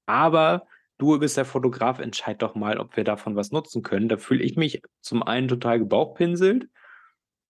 Aber 0.06 0.66
du 0.98 1.18
bist 1.18 1.36
der 1.36 1.44
Fotograf, 1.44 1.98
entscheid 1.98 2.40
doch 2.42 2.54
mal, 2.54 2.78
ob 2.78 2.96
wir 2.96 3.04
davon 3.04 3.36
was 3.36 3.52
nutzen 3.52 3.82
können. 3.82 4.08
Da 4.08 4.16
fühle 4.16 4.42
ich 4.42 4.56
mich 4.56 4.82
zum 5.00 5.22
einen 5.22 5.48
total 5.48 5.78
gebauchpinselt 5.78 6.68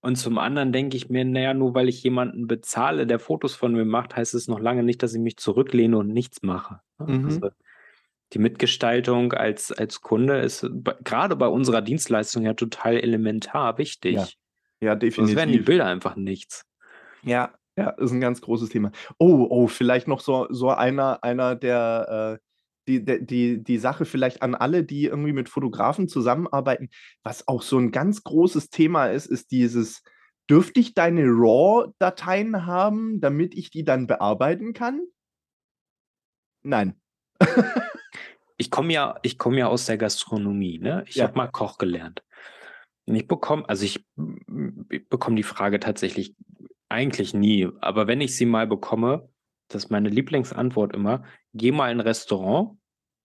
und 0.01 0.15
zum 0.15 0.39
anderen 0.39 0.71
denke 0.71 0.97
ich 0.97 1.09
mir, 1.09 1.23
naja, 1.23 1.53
nur 1.53 1.75
weil 1.75 1.87
ich 1.87 2.01
jemanden 2.03 2.47
bezahle, 2.47 3.05
der 3.05 3.19
Fotos 3.19 3.55
von 3.55 3.73
mir 3.73 3.85
macht, 3.85 4.15
heißt 4.15 4.33
es 4.33 4.47
noch 4.47 4.59
lange 4.59 4.83
nicht, 4.83 5.03
dass 5.03 5.13
ich 5.13 5.21
mich 5.21 5.37
zurücklehne 5.37 5.97
und 5.97 6.07
nichts 6.07 6.41
mache. 6.41 6.81
Ne? 6.99 7.17
Mhm. 7.17 7.25
Also, 7.25 7.49
die 8.33 8.39
Mitgestaltung 8.39 9.33
als, 9.33 9.71
als 9.71 10.01
Kunde 10.01 10.39
ist 10.39 10.67
gerade 11.03 11.35
bei 11.35 11.47
unserer 11.47 11.81
Dienstleistung 11.81 12.43
ja 12.43 12.53
total 12.53 12.97
elementar 12.97 13.77
wichtig. 13.77 14.15
Ja, 14.15 14.27
ja 14.79 14.95
definitiv. 14.95 15.15
Sonst 15.15 15.35
werden 15.35 15.51
die 15.51 15.59
Bilder 15.59 15.85
einfach 15.85 16.15
nichts. 16.15 16.65
Ja, 17.23 17.53
ja, 17.77 17.89
ist 17.91 18.11
ein 18.11 18.21
ganz 18.21 18.41
großes 18.41 18.69
Thema. 18.69 18.91
Oh, 19.17 19.47
oh, 19.49 19.67
vielleicht 19.67 20.07
noch 20.07 20.19
so, 20.19 20.47
so 20.49 20.69
einer, 20.69 21.23
einer 21.23 21.55
der, 21.55 22.39
äh, 22.39 22.50
die, 22.99 23.25
die, 23.25 23.63
die 23.63 23.77
Sache 23.77 24.05
vielleicht 24.05 24.41
an 24.41 24.55
alle, 24.55 24.83
die 24.83 25.05
irgendwie 25.05 25.33
mit 25.33 25.49
Fotografen 25.49 26.07
zusammenarbeiten, 26.07 26.89
was 27.23 27.47
auch 27.47 27.61
so 27.61 27.77
ein 27.77 27.91
ganz 27.91 28.23
großes 28.23 28.69
Thema 28.69 29.07
ist, 29.07 29.27
ist 29.27 29.51
dieses, 29.51 30.03
dürfte 30.49 30.79
ich 30.79 30.93
deine 30.93 31.23
RAW-Dateien 31.23 32.65
haben, 32.65 33.21
damit 33.21 33.55
ich 33.55 33.71
die 33.71 33.83
dann 33.83 34.07
bearbeiten 34.07 34.73
kann? 34.73 35.01
Nein. 36.63 36.99
ich 38.57 38.69
komme 38.69 38.93
ja, 38.93 39.17
ich 39.23 39.37
komme 39.37 39.59
ja 39.59 39.67
aus 39.67 39.85
der 39.85 39.97
Gastronomie, 39.97 40.79
ne? 40.79 41.03
Ich 41.07 41.15
ja. 41.15 41.23
habe 41.23 41.37
mal 41.37 41.47
Koch 41.47 41.77
gelernt. 41.77 42.23
Und 43.05 43.15
ich 43.15 43.27
bekomme, 43.27 43.67
also 43.67 43.83
ich, 43.83 44.05
ich 44.89 45.09
bekomme 45.09 45.35
die 45.35 45.43
Frage 45.43 45.79
tatsächlich 45.79 46.35
eigentlich 46.89 47.33
nie, 47.33 47.67
aber 47.79 48.07
wenn 48.07 48.21
ich 48.21 48.35
sie 48.35 48.45
mal 48.45 48.67
bekomme, 48.67 49.29
das 49.69 49.85
ist 49.85 49.89
meine 49.89 50.09
Lieblingsantwort 50.09 50.93
immer, 50.93 51.23
geh 51.53 51.71
mal 51.71 51.91
in 51.91 51.99
ein 51.99 52.05
Restaurant, 52.05 52.77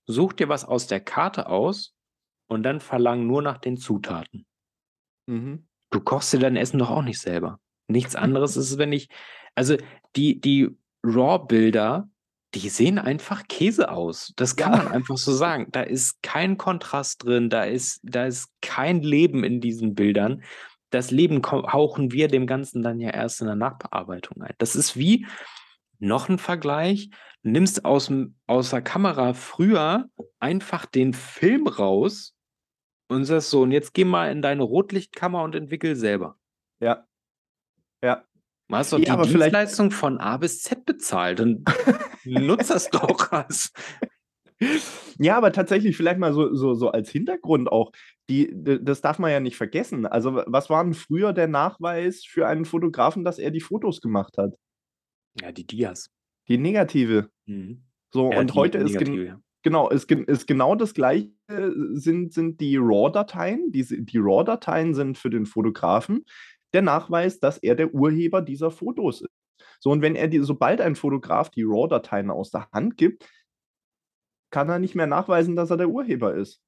such 0.06 0.34
dir 0.34 0.48
was 0.48 0.64
aus 0.64 0.86
der 0.86 1.00
Karte 1.00 1.48
aus 1.48 1.94
und 2.48 2.62
dann 2.62 2.80
verlang 2.80 3.26
nur 3.26 3.42
nach 3.42 3.58
den 3.58 3.76
Zutaten. 3.76 4.46
Mhm. 5.26 5.66
Du 5.90 6.00
kochst 6.00 6.32
dir 6.32 6.38
dein 6.38 6.56
Essen 6.56 6.78
doch 6.78 6.90
auch 6.90 7.02
nicht 7.02 7.20
selber. 7.20 7.60
Nichts 7.88 8.16
anderes 8.16 8.56
ist 8.56 8.72
es, 8.72 8.78
wenn 8.78 8.92
ich, 8.92 9.08
also 9.54 9.76
die, 10.14 10.40
die 10.40 10.70
RAW-Bilder, 11.04 12.08
die 12.54 12.68
sehen 12.68 12.98
einfach 12.98 13.46
Käse 13.48 13.90
aus. 13.90 14.32
Das 14.36 14.56
kann 14.56 14.72
ja. 14.72 14.78
man 14.78 14.88
einfach 14.88 15.18
so 15.18 15.32
sagen. 15.32 15.68
Da 15.72 15.82
ist 15.82 16.22
kein 16.22 16.56
Kontrast 16.56 17.24
drin, 17.24 17.50
da 17.50 17.64
ist, 17.64 18.00
da 18.02 18.26
ist 18.26 18.48
kein 18.62 19.02
Leben 19.02 19.44
in 19.44 19.60
diesen 19.60 19.94
Bildern. 19.94 20.42
Das 20.90 21.10
Leben 21.10 21.42
hauchen 21.44 22.12
wir 22.12 22.28
dem 22.28 22.46
Ganzen 22.46 22.82
dann 22.82 23.00
ja 23.00 23.10
erst 23.10 23.40
in 23.40 23.48
der 23.48 23.56
Nachbearbeitung 23.56 24.40
ein. 24.42 24.54
Das 24.58 24.76
ist 24.76 24.96
wie, 24.96 25.26
noch 25.98 26.28
ein 26.28 26.38
Vergleich, 26.38 27.10
nimmst 27.42 27.84
aus, 27.84 28.12
aus 28.46 28.70
der 28.70 28.82
Kamera 28.82 29.34
früher 29.34 30.08
einfach 30.38 30.86
den 30.86 31.12
Film 31.12 31.66
raus 31.66 32.34
und 33.08 33.24
sagst 33.24 33.50
so, 33.50 33.62
und 33.62 33.72
jetzt 33.72 33.94
geh 33.94 34.04
mal 34.04 34.30
in 34.30 34.42
deine 34.42 34.62
Rotlichtkammer 34.62 35.42
und 35.42 35.54
entwickel 35.54 35.96
selber. 35.96 36.38
Ja. 36.80 37.06
Ja. 38.02 38.24
Du 38.68 38.76
hast 38.76 38.92
doch 38.92 38.98
ja, 38.98 39.16
die 39.16 39.28
Dienstleistung 39.28 39.92
von 39.92 40.18
A 40.18 40.36
bis 40.38 40.62
Z 40.62 40.84
bezahlt 40.84 41.40
und 41.40 41.64
nutzt 42.24 42.70
das 42.70 42.90
doch 42.90 43.30
als. 43.32 43.72
Ja, 45.18 45.36
aber 45.36 45.52
tatsächlich 45.52 45.96
vielleicht 45.96 46.18
mal 46.18 46.32
so, 46.32 46.54
so, 46.54 46.74
so 46.74 46.90
als 46.90 47.10
Hintergrund 47.10 47.70
auch, 47.70 47.92
die, 48.28 48.50
das 48.54 49.02
darf 49.02 49.18
man 49.18 49.30
ja 49.30 49.38
nicht 49.38 49.56
vergessen. 49.56 50.06
Also, 50.06 50.42
was 50.46 50.68
war 50.68 50.82
denn 50.82 50.94
früher 50.94 51.32
der 51.32 51.46
Nachweis 51.46 52.24
für 52.24 52.46
einen 52.48 52.64
Fotografen, 52.64 53.24
dass 53.24 53.38
er 53.38 53.50
die 53.50 53.60
Fotos 53.60 54.00
gemacht 54.00 54.36
hat? 54.38 54.54
Ja, 55.40 55.52
die 55.52 55.66
Dias. 55.66 56.10
Die 56.48 56.58
negative. 56.58 57.30
Mhm. 57.46 57.82
So, 58.12 58.30
ja, 58.30 58.40
und 58.40 58.54
heute 58.54 58.78
ist, 58.78 58.98
gen 58.98 59.42
genau, 59.62 59.88
ist, 59.88 60.10
ist 60.10 60.46
genau 60.46 60.74
das 60.74 60.94
gleiche, 60.94 61.30
sind, 61.92 62.32
sind 62.32 62.60
die 62.60 62.76
RAW-Dateien. 62.76 63.72
Die, 63.72 63.84
die 63.84 64.18
RAW-Dateien 64.18 64.94
sind 64.94 65.18
für 65.18 65.30
den 65.30 65.46
Fotografen 65.46 66.24
der 66.72 66.82
Nachweis, 66.82 67.40
dass 67.40 67.58
er 67.58 67.74
der 67.74 67.94
Urheber 67.94 68.42
dieser 68.42 68.70
Fotos 68.70 69.22
ist. 69.22 69.30
So, 69.80 69.90
und 69.90 70.02
wenn 70.02 70.14
er 70.14 70.28
die, 70.28 70.40
sobald 70.40 70.80
ein 70.80 70.96
Fotograf 70.96 71.50
die 71.50 71.62
RAW-Dateien 71.62 72.30
aus 72.30 72.50
der 72.50 72.70
Hand 72.72 72.96
gibt, 72.96 73.28
kann 74.50 74.68
er 74.68 74.78
nicht 74.78 74.94
mehr 74.94 75.06
nachweisen, 75.06 75.56
dass 75.56 75.70
er 75.70 75.76
der 75.76 75.88
Urheber 75.88 76.34
ist. 76.34 76.60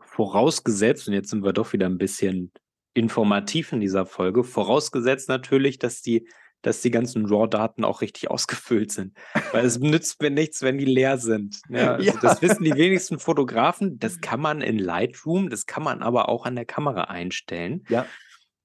Vorausgesetzt, 0.00 1.08
und 1.08 1.14
jetzt 1.14 1.30
sind 1.30 1.44
wir 1.44 1.52
doch 1.52 1.72
wieder 1.72 1.86
ein 1.86 1.98
bisschen 1.98 2.52
informativ 2.94 3.72
in 3.72 3.80
dieser 3.80 4.06
Folge, 4.06 4.44
vorausgesetzt 4.44 5.28
natürlich, 5.28 5.78
dass 5.78 6.00
die 6.00 6.28
dass 6.64 6.80
die 6.80 6.90
ganzen 6.90 7.26
RAW-Daten 7.26 7.84
auch 7.84 8.00
richtig 8.00 8.30
ausgefüllt 8.30 8.90
sind. 8.90 9.16
Weil 9.52 9.64
es 9.64 9.78
nützt 9.78 10.20
mir 10.20 10.30
nichts, 10.30 10.62
wenn 10.62 10.78
die 10.78 10.84
leer 10.84 11.18
sind. 11.18 11.60
Ja, 11.68 11.92
also 11.94 12.10
ja. 12.10 12.18
Das 12.20 12.42
wissen 12.42 12.64
die 12.64 12.74
wenigsten 12.74 13.18
Fotografen. 13.18 13.98
Das 14.04 14.20
kann 14.20 14.40
man 14.40 14.60
in 14.60 14.78
Lightroom, 14.78 15.50
das 15.50 15.66
kann 15.66 15.82
man 15.82 16.02
aber 16.02 16.28
auch 16.28 16.44
an 16.46 16.56
der 16.56 16.64
Kamera 16.64 17.04
einstellen. 17.04 17.84
Ja. 17.88 18.06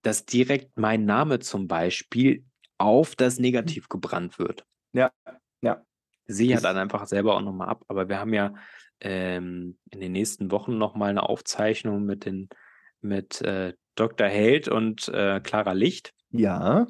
Dass 0.02 0.26
direkt 0.26 0.78
mein 0.78 1.06
Name 1.06 1.40
zum 1.40 1.68
Beispiel 1.68 2.46
auf 2.78 3.16
das 3.16 3.40
Negativ 3.40 3.90
gebrannt 3.90 4.40
wird. 4.40 4.66
Ja, 4.94 5.12
ja. 5.62 5.82
Sehe 6.28 6.50
ja 6.50 6.60
dann 6.60 6.78
einfach 6.78 7.06
selber 7.08 7.36
auch 7.36 7.42
nochmal 7.42 7.70
ab. 7.70 7.84
Aber 7.88 8.10
wir 8.10 8.20
haben 8.20 8.34
ja 8.34 8.54
ähm, 9.02 9.78
in 9.92 10.00
den 10.00 10.12
nächsten 10.12 10.52
Wochen 10.52 10.78
nochmal 10.78 11.12
eine 11.12 11.24
Aufzeichnung 11.24 12.04
mit 12.06 12.26
den 12.26 12.50
mit 13.02 13.42
äh, 13.42 13.74
Dr. 13.96 14.28
Held 14.28 14.68
und 14.68 15.08
äh, 15.10 15.40
Clara 15.42 15.74
Licht. 15.74 16.14
Ja. 16.32 16.88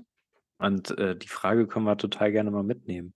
Und 0.60 0.98
äh, 0.98 1.16
die 1.18 1.28
Frage 1.28 1.68
können 1.68 1.86
wir 1.86 1.98
total 1.98 2.32
gerne 2.32 2.52
mal 2.52 2.64
mitnehmen. 2.64 3.14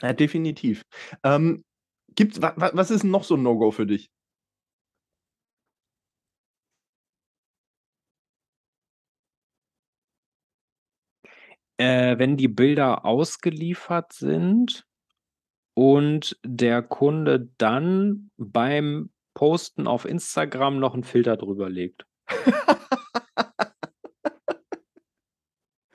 Ja, 0.00 0.12
definitiv. 0.12 0.82
Ähm, 1.24 1.64
gibt's, 2.14 2.40
wa, 2.40 2.54
wa, 2.56 2.70
was 2.74 2.90
ist 2.90 3.04
noch 3.04 3.24
so 3.24 3.34
ein 3.36 3.42
No-Go 3.42 3.70
für 3.72 3.86
dich? 3.86 4.10
Äh, 11.76 12.18
wenn 12.18 12.36
die 12.36 12.48
Bilder 12.48 13.04
ausgeliefert 13.04 14.12
sind 14.12 14.84
und 15.74 16.36
der 16.44 16.82
Kunde 16.82 17.50
dann 17.58 18.30
beim 18.36 19.10
Posten 19.34 19.86
auf 19.86 20.04
Instagram 20.04 20.80
noch 20.80 20.94
einen 20.94 21.04
Filter 21.04 21.36
drüber 21.36 21.70
legt. 21.70 22.06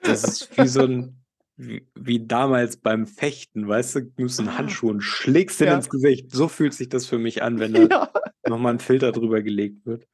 Das 0.04 0.24
ist 0.24 0.58
wie 0.58 0.68
so 0.68 0.84
ein, 0.84 1.24
wie, 1.56 1.88
wie 1.96 2.26
damals 2.26 2.78
beim 2.78 3.08
Fechten, 3.08 3.68
weißt 3.68 3.96
du, 3.96 4.02
du 4.02 4.12
nimmst 4.18 4.40
einen 4.40 4.58
Handschuh 4.58 4.90
und 4.90 5.02
schlägst 5.02 5.60
den 5.60 5.68
ja. 5.68 5.76
ins 5.76 5.90
Gesicht. 5.90 6.32
So 6.32 6.48
fühlt 6.48 6.74
sich 6.74 6.90
das 6.90 7.06
für 7.06 7.18
mich 7.18 7.42
an, 7.42 7.60
wenn 7.60 7.74
da 7.74 7.82
ja. 7.82 8.12
nochmal 8.48 8.74
ein 8.74 8.80
Filter 8.80 9.12
drüber 9.12 9.42
gelegt 9.42 9.86
wird. 9.86 10.08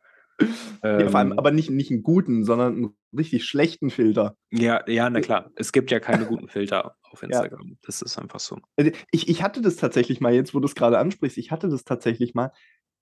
Ja, 0.84 1.10
vor 1.10 1.19
allem 1.19 1.34
ähm. 1.34 1.39
aber 1.39 1.51
nicht, 1.51 1.69
nicht 1.69 1.91
einen 1.91 2.03
guten, 2.03 2.46
sondern 2.46 2.75
einen 2.75 2.98
richtig 3.17 3.46
schlechten 3.46 3.89
Filter. 3.89 4.38
Ja, 4.51 4.84
ja, 4.88 5.10
na 5.10 5.19
klar. 5.19 5.51
Es 5.55 5.72
gibt 5.72 5.91
ja 5.91 6.00
keine 6.00 6.25
guten 6.25 6.48
Filter 6.50 6.96
auf 7.03 7.24
Instagram. 7.24 7.67
Ja. 7.67 7.75
Das 7.81 8.01
ist 8.01 8.17
einfach 8.17 8.39
so. 8.39 8.58
Also 8.77 8.91
ich, 9.12 9.27
ich 9.27 9.43
hatte 9.43 9.62
das 9.62 9.75
tatsächlich 9.75 10.22
mal, 10.22 10.34
jetzt 10.34 10.53
wo 10.53 10.60
du 10.60 10.67
es 10.67 10.75
gerade 10.75 10.98
ansprichst, 10.98 11.38
ich 11.38 11.51
hatte 11.51 11.69
das 11.69 11.84
tatsächlich 11.84 12.34
mal. 12.34 12.51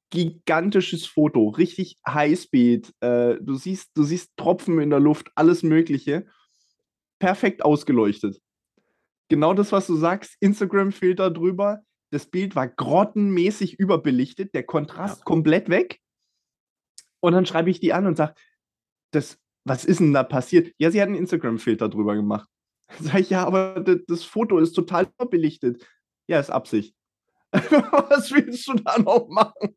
Gigantisches 0.10 1.06
Foto, 1.06 1.50
richtig 1.50 1.98
Highspeed. 2.08 2.94
Äh, 3.02 3.36
du, 3.42 3.56
siehst, 3.56 3.92
du 3.94 4.04
siehst 4.04 4.32
Tropfen 4.38 4.80
in 4.80 4.90
der 4.90 5.02
Luft, 5.02 5.30
alles 5.36 5.64
Mögliche 5.64 6.26
perfekt 7.20 7.64
ausgeleuchtet. 7.64 8.40
Genau 9.30 9.54
das, 9.54 9.72
was 9.72 9.88
du 9.88 9.96
sagst, 9.96 10.36
Instagram-Filter 10.40 11.32
drüber. 11.32 11.82
Das 12.12 12.26
Bild 12.26 12.56
war 12.56 12.68
grottenmäßig 12.68 13.80
überbelichtet, 13.80 14.54
der 14.54 14.64
Kontrast 14.64 15.20
ja. 15.20 15.24
komplett 15.26 15.70
weg. 15.70 16.00
Und 17.20 17.34
dann 17.34 17.46
schreibe 17.46 17.70
ich 17.70 17.80
die 17.80 17.94
an 17.94 18.06
und 18.06 18.16
sage, 18.16 18.36
das, 19.12 19.38
was 19.66 19.84
ist 19.84 20.00
denn 20.00 20.14
da 20.14 20.24
passiert? 20.24 20.74
Ja, 20.78 20.92
sie 20.92 21.02
hat 21.02 21.08
einen 21.08 21.18
Instagram-Filter 21.18 21.90
drüber 21.90 22.16
gemacht. 22.16 22.50
Sag 23.00 23.20
ich, 23.20 23.30
ja, 23.30 23.46
aber 23.46 23.82
das, 23.82 23.98
das 24.08 24.24
Foto 24.24 24.60
ist 24.60 24.74
total 24.74 25.08
überbelichtet. 25.20 25.86
Ja, 26.28 26.40
ist 26.40 26.50
Absicht. 26.50 26.96
was 27.52 28.32
willst 28.32 28.68
du 28.68 28.76
da 28.76 28.98
noch 29.00 29.28
machen? 29.30 29.76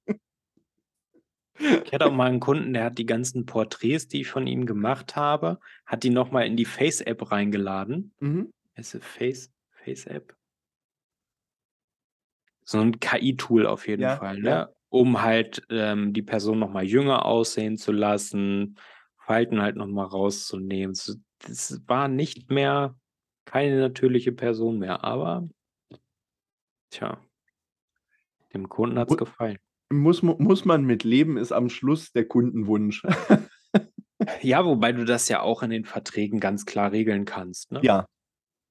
Ich 1.61 1.93
hatte 1.93 2.07
auch 2.07 2.13
mal 2.13 2.29
einen 2.29 2.41
Kunden, 2.41 2.73
der 2.73 2.85
hat 2.85 2.99
die 2.99 3.07
ganzen 3.07 3.45
Porträts, 3.45 4.09
die 4.09 4.23
ich 4.23 4.29
von 4.29 4.47
ihm 4.47 4.65
gemacht 4.65 5.15
habe, 5.17 5.61
hat 5.85 6.03
die 6.03 6.11
nochmal 6.11 6.47
in 6.47 6.57
die 6.57 6.65
Face-App 6.65 7.31
reingeladen. 7.31 8.13
Mhm. 8.21 8.53
Ist 8.75 8.97
Face, 9.03 9.53
Face-App? 9.71 10.35
So 12.65 12.79
ein 12.79 12.99
KI-Tool 12.99 13.67
auf 13.67 13.87
jeden 13.87 14.03
ja, 14.03 14.17
Fall, 14.17 14.39
ne? 14.39 14.49
Ja. 14.49 14.69
Um 14.89 15.23
halt 15.23 15.63
ähm, 15.69 16.13
die 16.13 16.23
Person 16.23 16.59
nochmal 16.59 16.85
jünger 16.85 17.25
aussehen 17.25 17.77
zu 17.77 17.93
lassen, 17.93 18.77
Falten 19.19 19.61
halt 19.61 19.77
nochmal 19.77 20.07
rauszunehmen. 20.07 20.97
Das 21.41 21.81
war 21.87 22.09
nicht 22.09 22.51
mehr 22.51 22.97
keine 23.45 23.79
natürliche 23.79 24.33
Person 24.33 24.79
mehr, 24.79 25.05
aber 25.05 25.49
tja, 26.91 27.21
dem 28.53 28.69
Kunden 28.69 28.99
hat 28.99 29.11
es 29.11 29.17
gefallen 29.17 29.59
muss, 29.91 30.23
muss 30.23 30.65
man 30.65 30.85
mit 30.85 31.05
leben, 31.05 31.37
ist 31.37 31.53
am 31.53 31.69
Schluss 31.69 32.13
der 32.13 32.27
Kundenwunsch. 32.27 33.05
ja, 34.43 34.65
wobei 34.65 34.93
du 34.93 35.05
das 35.05 35.29
ja 35.29 35.43
auch 35.43 35.63
in 35.63 35.71
den 35.71 35.85
Verträgen 35.85 36.41
ganz 36.41 36.65
klar 36.65 36.93
regeln 36.93 37.25
kannst. 37.25 37.73
Ne? 37.73 37.81
Ja, 37.83 38.07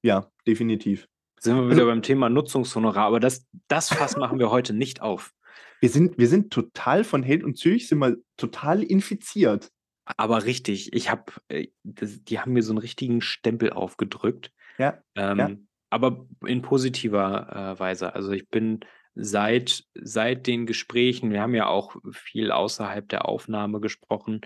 ja, 0.01 0.29
definitiv. 0.47 1.07
Sind 1.39 1.55
wir 1.55 1.65
wieder 1.65 1.81
also, 1.81 1.87
beim 1.87 2.01
Thema 2.01 2.29
Nutzungshonorar, 2.29 3.05
aber 3.05 3.19
das, 3.19 3.45
das 3.67 3.89
Fass 3.89 4.17
machen 4.17 4.39
wir 4.39 4.49
heute 4.49 4.73
nicht 4.73 5.01
auf. 5.01 5.31
Wir 5.79 5.89
sind, 5.89 6.17
wir 6.17 6.27
sind 6.27 6.51
total 6.51 7.03
von 7.03 7.23
Held 7.23 7.43
und 7.43 7.57
Zürich, 7.57 7.87
sind 7.87 7.99
mal 7.99 8.17
total 8.35 8.83
infiziert. 8.83 9.69
Aber 10.17 10.43
richtig, 10.45 10.93
ich 10.93 11.09
habe, 11.09 11.31
äh, 11.49 11.67
die 11.83 12.39
haben 12.39 12.53
mir 12.53 12.63
so 12.63 12.73
einen 12.73 12.79
richtigen 12.79 13.21
Stempel 13.21 13.71
aufgedrückt. 13.71 14.51
Ja. 14.77 15.01
Ähm, 15.15 15.37
ja. 15.37 15.49
Aber 15.91 16.25
in 16.45 16.61
positiver 16.61 17.75
äh, 17.75 17.79
Weise. 17.79 18.13
Also 18.13 18.31
ich 18.31 18.49
bin 18.49 18.81
seit, 19.21 19.83
seit 19.93 20.47
den 20.47 20.65
Gesprächen, 20.65 21.31
wir 21.31 21.41
haben 21.41 21.55
ja 21.55 21.67
auch 21.67 21.95
viel 22.11 22.51
außerhalb 22.51 23.07
der 23.09 23.27
Aufnahme 23.27 23.79
gesprochen, 23.79 24.41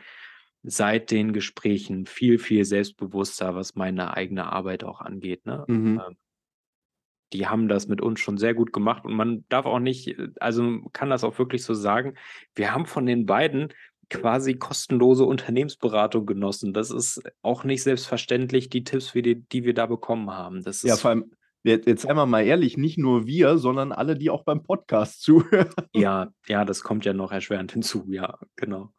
seit 0.64 1.12
den 1.12 1.34
Gesprächen 1.34 2.06
viel, 2.06 2.40
viel 2.40 2.66
selbstbewusster, 2.66 3.56
was 3.56 3.76
meine 3.76 4.16
eigene 4.16 4.52
Arbeit 4.52 4.84
auch 4.84 5.02
angeht. 5.02 5.46
Ne? 5.46 5.66
Mhm. 5.68 6.02
Ähm, 6.08 6.18
die 7.34 7.48
haben 7.48 7.68
das 7.68 7.88
mit 7.88 8.00
uns 8.00 8.20
schon 8.20 8.38
sehr 8.38 8.54
gut 8.54 8.72
gemacht 8.74 9.06
und 9.06 9.14
man 9.14 9.44
darf 9.50 9.66
auch 9.66 9.80
nicht, 9.80 10.16
also 10.40 10.82
kann 10.94 11.10
das 11.10 11.24
auch 11.24 11.40
wirklich 11.40 11.64
so 11.64 11.74
sagen, 11.74 12.16
wir 12.54 12.74
haben 12.74 12.86
von 12.86 13.06
den 13.06 13.26
beiden 13.26 13.74
quasi 14.10 14.54
kostenlose 14.54 15.26
Unternehmensberatung 15.26 16.28
genossen. 16.28 16.74
Das 16.74 16.92
ist 16.92 17.24
auch 17.42 17.64
nicht 17.64 17.82
selbstverständlich, 17.82 18.70
die 18.70 18.84
Tipps, 18.84 19.12
die, 19.14 19.42
die 19.42 19.64
wir 19.64 19.74
da 19.74 19.88
bekommen 19.88 20.30
haben. 20.30 20.64
Das 20.64 20.84
ja, 20.84 20.96
vor 20.96 21.10
allem, 21.10 21.32
Jetzt 21.64 22.02
seien 22.02 22.18
wir 22.18 22.26
mal 22.26 22.46
ehrlich, 22.46 22.76
nicht 22.78 22.98
nur 22.98 23.26
wir, 23.26 23.58
sondern 23.58 23.94
alle, 23.94 24.18
die 24.18 24.30
auch 24.30 24.44
beim 24.44 24.64
Podcast 24.64 25.22
zuhören. 25.22 25.70
Ja, 25.94 26.30
ja, 26.48 26.66
das 26.66 26.84
kommt 26.84 27.06
ja 27.06 27.14
noch 27.14 27.32
erschwerend 27.32 27.72
hinzu, 27.72 28.06
ja, 28.10 28.38
genau. 28.58 28.94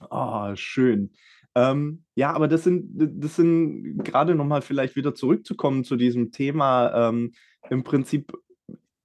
Ah, 0.00 0.56
schön. 0.56 1.12
Ähm, 1.54 2.04
ja, 2.14 2.32
aber 2.32 2.48
das 2.48 2.64
sind, 2.64 2.88
das 2.94 3.36
sind 3.36 4.04
gerade 4.04 4.34
nochmal 4.34 4.62
vielleicht 4.62 4.96
wieder 4.96 5.14
zurückzukommen 5.14 5.84
zu 5.84 5.96
diesem 5.96 6.32
Thema, 6.32 7.08
ähm, 7.08 7.32
im 7.70 7.84
Prinzip 7.84 8.32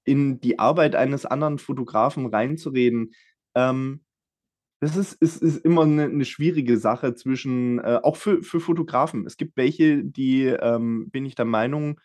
in 0.04 0.40
die 0.40 0.60
Arbeit 0.60 0.96
eines 0.96 1.26
anderen 1.26 1.60
Fotografen 1.60 2.26
reinzureden. 2.26 3.14
Ähm, 3.56 4.04
das 4.84 4.98
ist, 4.98 5.14
ist, 5.14 5.42
ist 5.42 5.64
immer 5.64 5.84
eine, 5.84 6.04
eine 6.04 6.26
schwierige 6.26 6.78
Sache 6.78 7.16
zwischen, 7.16 7.80
äh, 7.80 8.02
auch 8.04 8.18
für, 8.18 8.44
für 8.44 8.60
Fotografen. 8.60 9.26
Es 9.26 9.38
gibt 9.38 9.56
welche, 9.56 10.04
die, 10.04 10.44
ähm, 10.44 11.10
bin 11.10 11.26
ich 11.26 11.36
der 11.36 11.46
Meinung, 11.46 12.02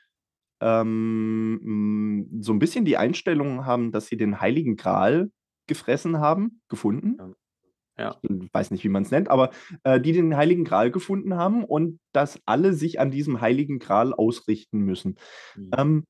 ähm, 0.60 2.28
so 2.40 2.52
ein 2.52 2.60
bisschen 2.60 2.84
die 2.84 2.96
Einstellung 2.96 3.66
haben, 3.66 3.90
dass 3.90 4.06
sie 4.06 4.16
den 4.16 4.40
Heiligen 4.40 4.76
Gral 4.76 5.32
gefressen 5.66 6.20
haben, 6.20 6.60
gefunden. 6.68 7.16
Ja. 7.98 8.16
Ich 8.22 8.54
weiß 8.54 8.70
nicht, 8.70 8.84
wie 8.84 8.88
man 8.88 9.02
es 9.02 9.10
nennt, 9.10 9.28
aber 9.28 9.50
äh, 9.82 10.00
die 10.00 10.12
den 10.12 10.36
Heiligen 10.36 10.62
Gral 10.62 10.92
gefunden 10.92 11.34
haben 11.34 11.64
und 11.64 11.98
dass 12.12 12.40
alle 12.46 12.74
sich 12.74 13.00
an 13.00 13.10
diesem 13.10 13.40
Heiligen 13.40 13.80
Gral 13.80 14.14
ausrichten 14.14 14.78
müssen. 14.78 15.16
Mhm. 15.56 15.70
Ähm, 15.76 16.04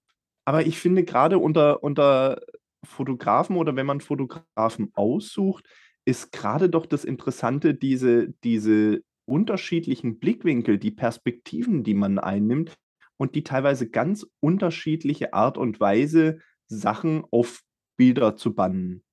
aber 0.45 0.67
ich 0.67 0.79
finde 0.79 1.05
gerade 1.05 1.39
unter, 1.39 1.83
unter 1.83 2.43
Fotografen 2.85 3.57
oder 3.57 3.75
wenn 3.75 3.87
man 3.87 4.03
Fotografen 4.03 4.91
aussucht, 4.93 5.67
ist 6.09 6.33
gerade 6.33 6.71
doch 6.71 6.87
das 6.87 7.05
Interessante, 7.05 7.75
diese, 7.75 8.31
diese 8.43 9.03
unterschiedlichen 9.27 10.19
Blickwinkel, 10.19 10.79
die 10.79 10.91
Perspektiven, 10.91 11.85
die 11.85 11.93
man 11.93 12.19
einnimmt 12.19 12.79
und 13.19 13.35
die 13.35 13.45
teilweise 13.45 13.91
ganz 13.91 14.27
unterschiedliche 14.41 15.35
Art 15.35 15.59
und 15.59 15.81
Weise, 15.81 16.41
Sachen 16.67 17.25
auf 17.31 17.61
Bilder 17.99 18.37
zu 18.37 18.55
bannen. 18.55 19.05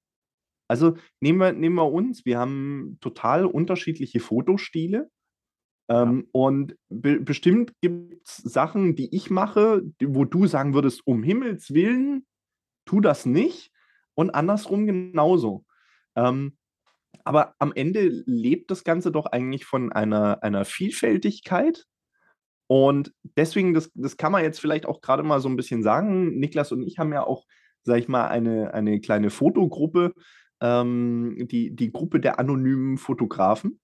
Also 0.69 0.95
nehmen 1.19 1.39
wir, 1.39 1.51
nehmen 1.51 1.75
wir 1.75 1.91
uns, 1.91 2.25
wir 2.25 2.39
haben 2.39 2.97
total 3.01 3.45
unterschiedliche 3.45 4.21
Fotostile. 4.21 5.11
Ähm, 5.89 6.19
ja. 6.19 6.29
Und 6.31 6.77
be 6.87 7.19
bestimmt 7.19 7.73
gibt 7.81 8.25
es 8.25 8.37
Sachen, 8.37 8.95
die 8.95 9.13
ich 9.13 9.29
mache, 9.29 9.83
wo 10.01 10.23
du 10.23 10.47
sagen 10.47 10.73
würdest, 10.73 11.05
um 11.05 11.23
Himmels 11.23 11.73
Willen, 11.73 12.25
tu 12.85 13.01
das 13.01 13.25
nicht. 13.25 13.73
Und 14.13 14.29
andersrum 14.29 14.85
genauso. 14.85 15.65
Ähm, 16.15 16.57
aber 17.25 17.55
am 17.57 17.73
Ende 17.73 18.23
lebt 18.25 18.69
das 18.71 18.83
Ganze 18.83 19.11
doch 19.11 19.25
eigentlich 19.25 19.65
von 19.65 19.91
einer, 19.91 20.43
einer 20.43 20.63
Vielfältigkeit. 20.63 21.85
Und 22.67 23.13
deswegen, 23.35 23.73
das, 23.73 23.91
das 23.95 24.15
kann 24.15 24.31
man 24.31 24.43
jetzt 24.43 24.59
vielleicht 24.59 24.85
auch 24.85 25.01
gerade 25.01 25.23
mal 25.23 25.39
so 25.39 25.49
ein 25.49 25.55
bisschen 25.55 25.83
sagen. 25.83 26.37
Niklas 26.37 26.71
und 26.71 26.83
ich 26.83 26.99
haben 26.99 27.11
ja 27.11 27.25
auch, 27.25 27.45
sag 27.83 27.97
ich 27.97 28.07
mal, 28.07 28.27
eine, 28.27 28.73
eine 28.73 29.01
kleine 29.01 29.31
Fotogruppe, 29.31 30.13
ähm, 30.61 31.47
die, 31.51 31.75
die 31.75 31.91
Gruppe 31.91 32.19
der 32.19 32.39
anonymen 32.39 32.97
Fotografen. 32.97 33.79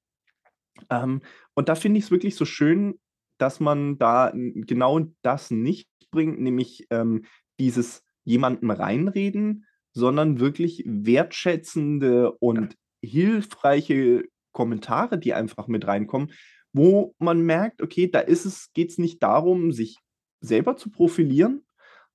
Ähm, 0.89 1.21
und 1.55 1.67
da 1.67 1.75
finde 1.75 1.97
ich 1.97 2.05
es 2.05 2.11
wirklich 2.11 2.35
so 2.35 2.45
schön, 2.45 2.99
dass 3.39 3.59
man 3.59 3.97
da 3.97 4.31
genau 4.33 4.99
das 5.23 5.49
nicht 5.49 5.89
bringt, 6.11 6.39
nämlich 6.39 6.85
ähm, 6.91 7.25
dieses 7.59 8.03
jemanden 8.23 8.69
reinreden, 8.69 9.65
sondern 9.93 10.39
wirklich 10.39 10.83
wertschätzende 10.85 12.31
und 12.33 12.77
hilfreiche 13.01 14.25
Kommentare, 14.51 15.17
die 15.17 15.33
einfach 15.33 15.67
mit 15.67 15.87
reinkommen, 15.87 16.31
wo 16.73 17.15
man 17.19 17.41
merkt, 17.41 17.81
okay, 17.81 18.09
da 18.09 18.19
ist 18.19 18.45
es, 18.45 18.71
geht 18.73 18.91
es 18.91 18.97
nicht 18.97 19.21
darum, 19.23 19.71
sich 19.71 19.97
selber 20.39 20.77
zu 20.77 20.89
profilieren, 20.89 21.65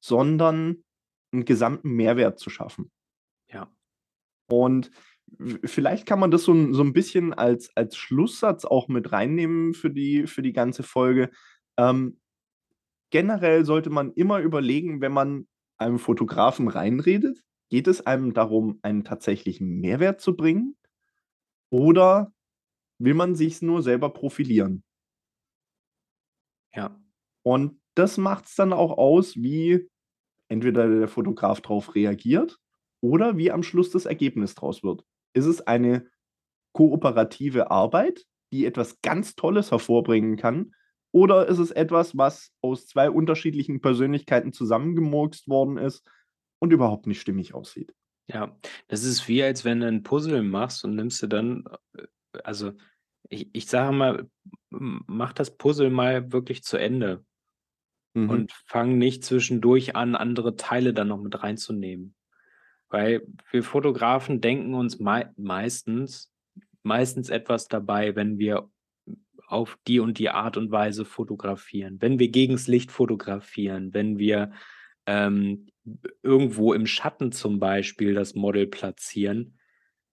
sondern 0.01 0.85
einen 1.33 1.45
gesamten 1.45 1.91
Mehrwert 1.91 2.39
zu 2.39 2.51
schaffen. 2.51 2.91
Ja. 3.51 3.71
Und 4.49 4.91
vielleicht 5.65 6.07
kann 6.07 6.21
man 6.21 6.31
das 6.31 6.45
so, 6.45 6.73
so 6.73 6.83
ein 6.83 6.93
bisschen 6.93 7.35
als, 7.35 7.71
als 7.77 7.97
Schlusssatz 7.97 8.65
auch 8.65 8.89
mit 8.89 9.13
reinnehmen 9.13 9.75
für 9.75 9.91
die, 9.91 10.27
für 10.27 10.43
die 10.43 10.53
ganze 10.53 10.83
Folge. 10.83 11.31
Ähm, 11.77 12.21
generell 13.11 13.65
sollte 13.65 13.91
man 13.91 14.13
immer 14.13 14.41
überlegen, 14.41 15.01
wenn 15.01 15.13
man 15.13 15.49
einem 15.79 15.99
Fotografen 15.99 16.69
reinredet, 16.69 17.43
geht 17.69 17.89
es 17.89 18.07
einem 18.07 18.35
darum, 18.35 18.79
einen 18.83 19.05
tatsächlichen 19.05 19.81
Mehrwert 19.81 20.21
zu 20.21 20.37
bringen? 20.37 20.77
Oder 21.71 22.33
will 22.99 23.15
man 23.15 23.35
sich 23.35 23.63
nur 23.63 23.83
selber 23.83 24.11
profilieren? 24.11 24.85
Ja. 26.75 26.99
Und 27.43 27.81
das 27.95 28.19
macht 28.19 28.47
es 28.47 28.55
dann 28.55 28.73
auch 28.73 28.99
aus, 28.99 29.37
wie 29.37 29.89
entweder 30.49 30.89
der 30.89 31.09
Fotograf 31.09 31.61
darauf 31.61 31.95
reagiert 31.95 32.59
oder 33.01 33.37
wie 33.37 33.51
am 33.51 33.63
Schluss 33.63 33.91
das 33.91 34.07
Ergebnis 34.07 34.55
draus 34.55 34.83
wird. 34.83 35.05
Ist 35.33 35.47
es 35.47 35.67
eine 35.67 36.09
kooperative 36.73 37.71
Arbeit, 37.71 38.25
die 38.53 38.67
etwas 38.67 39.01
ganz 39.01 39.35
Tolles 39.35 39.71
hervorbringen 39.71 40.37
kann? 40.37 40.75
Oder 41.13 41.49
ist 41.49 41.59
es 41.59 41.71
etwas, 41.71 42.17
was 42.17 42.53
aus 42.61 42.87
zwei 42.87 43.11
unterschiedlichen 43.11 43.81
Persönlichkeiten 43.81 44.53
zusammengemurkst 44.53 45.49
worden 45.49 45.79
ist 45.79 46.05
und 46.67 46.73
überhaupt 46.73 47.07
nicht 47.07 47.21
stimmig 47.21 47.55
aussieht? 47.55 47.95
Ja, 48.29 48.57
das 48.89 49.05
ist 49.05 49.29
wie, 49.29 49.43
als 49.43 49.65
wenn 49.65 49.81
du 49.81 49.87
ein 49.87 50.03
Puzzle 50.03 50.43
machst 50.43 50.85
und 50.85 50.97
nimmst 50.97 51.23
du 51.23 51.29
dann, 51.29 51.65
äh, 51.97 52.07
also 52.45 52.73
ich, 53.29 53.49
ich 53.53 53.67
sage 53.67 53.95
mal, 53.95 54.29
mach 54.71 55.33
das 55.33 55.57
Puzzle 55.57 55.91
mal 55.91 56.33
wirklich 56.33 56.63
zu 56.63 56.77
Ende 56.77 57.25
mhm. 58.15 58.31
und 58.31 58.53
fang 58.67 58.99
nicht 58.99 59.25
zwischendurch 59.25 59.97
an, 59.97 60.17
andere 60.17 60.57
Teile 60.57 60.93
dann 60.93 61.09
noch 61.09 61.21
mit 61.21 61.43
reinzunehmen. 61.43 62.15
Weil 62.89 63.27
wir 63.51 63.63
Fotografen 63.63 64.41
denken 64.41 64.75
uns 64.75 64.99
mei 64.99 65.31
meistens, 65.37 66.33
meistens 66.83 67.31
etwas 67.31 67.69
dabei, 67.69 68.15
wenn 68.15 68.39
wir 68.39 68.69
auf 69.49 69.79
die 69.87 70.01
und 70.01 70.19
die 70.19 70.31
Art 70.31 70.57
und 70.57 70.71
Weise 70.73 71.05
fotografieren, 71.05 72.01
wenn 72.01 72.19
wir 72.19 72.29
gegens 72.29 72.67
Licht 72.67 72.91
fotografieren, 72.91 73.95
wenn 73.95 74.19
wir 74.19 74.53
ähm, 75.07 75.69
irgendwo 76.23 76.73
im 76.73 76.87
Schatten 76.87 77.33
zum 77.33 77.59
Beispiel 77.59 78.15
das 78.15 78.35
Model 78.35 78.67
platzieren, 78.67 79.59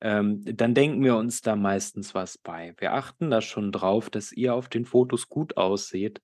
ähm, 0.02 0.42
dann 0.44 0.74
denken 0.74 1.04
wir 1.04 1.16
uns 1.16 1.42
da 1.42 1.56
meistens 1.56 2.14
was 2.14 2.38
bei. 2.38 2.76
Wir 2.78 2.94
achten 2.94 3.32
da 3.32 3.42
schon 3.42 3.72
drauf, 3.72 4.10
dass 4.10 4.32
ihr 4.32 4.54
auf 4.54 4.68
den 4.68 4.86
Fotos 4.86 5.30
gut 5.30 5.58
ausseht. 5.58 6.22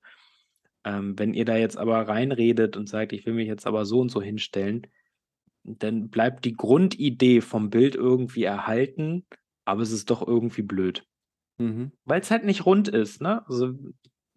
Ähm, 0.84 1.18
wenn 1.18 1.34
ihr 1.34 1.46
da 1.46 1.56
jetzt 1.56 1.78
aber 1.78 2.08
reinredet 2.08 2.78
und 2.78 2.88
sagt, 2.88 3.14
ich 3.14 3.26
will 3.26 3.34
mich 3.34 3.48
jetzt 3.48 3.66
aber 3.66 3.86
so 3.86 4.00
und 4.00 4.10
so 4.10 4.22
hinstellen, 4.22 4.88
dann 5.64 6.10
bleibt 6.10 6.46
die 6.46 6.54
Grundidee 6.54 7.42
vom 7.42 7.70
Bild 7.70 7.96
irgendwie 7.96 8.44
erhalten, 8.44 9.26
aber 9.66 9.82
es 9.82 9.92
ist 9.92 10.10
doch 10.10 10.26
irgendwie 10.28 10.62
blöd. 10.62 11.06
Mhm. 11.58 11.92
Weil 12.06 12.22
es 12.22 12.32
halt 12.32 12.46
nicht 12.46 12.66
rund 12.66 12.88
ist, 12.88 13.22
ne? 13.22 13.46
Also 13.48 13.74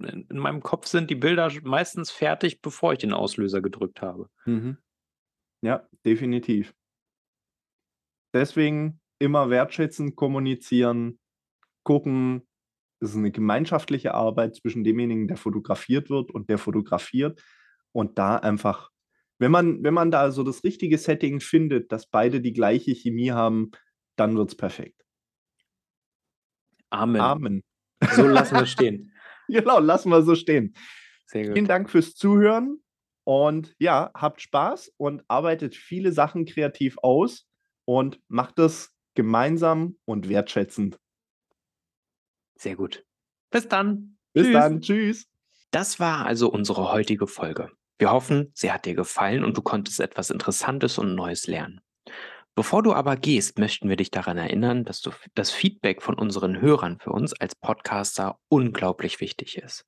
in, 0.04 0.26
in, 0.28 0.38
meinem 0.38 0.62
Kopf 0.62 0.86
sind 0.86 1.10
die 1.10 1.14
Bilder 1.14 1.50
meistens 1.62 2.10
fertig, 2.10 2.62
bevor 2.62 2.92
ich 2.92 2.98
den 3.00 3.12
Auslöser 3.12 3.60
gedrückt 3.60 4.02
habe. 4.02 4.28
Mhm. 4.44 4.76
Ja, 5.62 5.86
definitiv. 6.04 6.74
Deswegen 8.34 9.00
immer 9.18 9.50
wertschätzen, 9.50 10.16
kommunizieren, 10.16 11.18
gucken. 11.84 12.42
Es 13.00 13.10
ist 13.10 13.16
eine 13.16 13.32
gemeinschaftliche 13.32 14.14
Arbeit 14.14 14.56
zwischen 14.56 14.84
demjenigen, 14.84 15.28
der 15.28 15.36
fotografiert 15.36 16.10
wird 16.10 16.30
und 16.30 16.48
der 16.48 16.58
fotografiert. 16.58 17.42
Und 17.92 18.18
da 18.18 18.36
einfach 18.36 18.92
wenn 19.42 19.50
man, 19.50 19.82
wenn 19.82 19.92
man 19.92 20.12
da 20.12 20.30
so 20.30 20.44
das 20.44 20.62
richtige 20.62 20.98
Setting 20.98 21.40
findet, 21.40 21.90
dass 21.90 22.06
beide 22.06 22.40
die 22.40 22.52
gleiche 22.52 22.94
Chemie 22.94 23.32
haben, 23.32 23.72
dann 24.14 24.36
wird 24.36 24.50
es 24.50 24.56
perfekt. 24.56 25.02
Amen. 26.90 27.20
Amen. 27.20 27.64
So 28.12 28.28
lassen 28.28 28.54
wir 28.54 28.66
stehen. 28.66 29.11
genau, 29.60 29.78
lassen 29.78 30.10
wir 30.10 30.22
so 30.22 30.34
stehen. 30.34 30.74
Sehr 31.26 31.44
gut. 31.44 31.54
Vielen 31.54 31.66
Dank 31.66 31.90
fürs 31.90 32.14
Zuhören 32.14 32.82
und 33.24 33.74
ja, 33.78 34.10
habt 34.14 34.40
Spaß 34.40 34.92
und 34.96 35.22
arbeitet 35.28 35.76
viele 35.76 36.12
Sachen 36.12 36.44
kreativ 36.44 36.96
aus 37.02 37.46
und 37.84 38.20
macht 38.28 38.58
es 38.58 38.94
gemeinsam 39.14 39.96
und 40.04 40.28
wertschätzend. 40.28 40.98
Sehr 42.56 42.76
gut. 42.76 43.04
Bis 43.50 43.68
dann. 43.68 44.18
Bis 44.32 44.44
Tschüss. 44.44 44.52
dann. 44.52 44.80
Tschüss. 44.80 45.26
Das 45.70 46.00
war 46.00 46.26
also 46.26 46.50
unsere 46.50 46.92
heutige 46.92 47.26
Folge. 47.26 47.70
Wir 47.98 48.10
hoffen, 48.10 48.50
sie 48.54 48.72
hat 48.72 48.84
dir 48.84 48.94
gefallen 48.94 49.44
und 49.44 49.56
du 49.56 49.62
konntest 49.62 50.00
etwas 50.00 50.30
Interessantes 50.30 50.98
und 50.98 51.14
Neues 51.14 51.46
lernen. 51.46 51.80
Bevor 52.54 52.82
du 52.82 52.92
aber 52.92 53.16
gehst, 53.16 53.58
möchten 53.58 53.88
wir 53.88 53.96
dich 53.96 54.10
daran 54.10 54.36
erinnern, 54.36 54.84
dass 54.84 55.00
du 55.00 55.10
das 55.34 55.50
Feedback 55.50 56.02
von 56.02 56.14
unseren 56.14 56.60
Hörern 56.60 56.98
für 56.98 57.10
uns 57.10 57.32
als 57.32 57.54
Podcaster 57.54 58.38
unglaublich 58.48 59.20
wichtig 59.20 59.56
ist. 59.56 59.86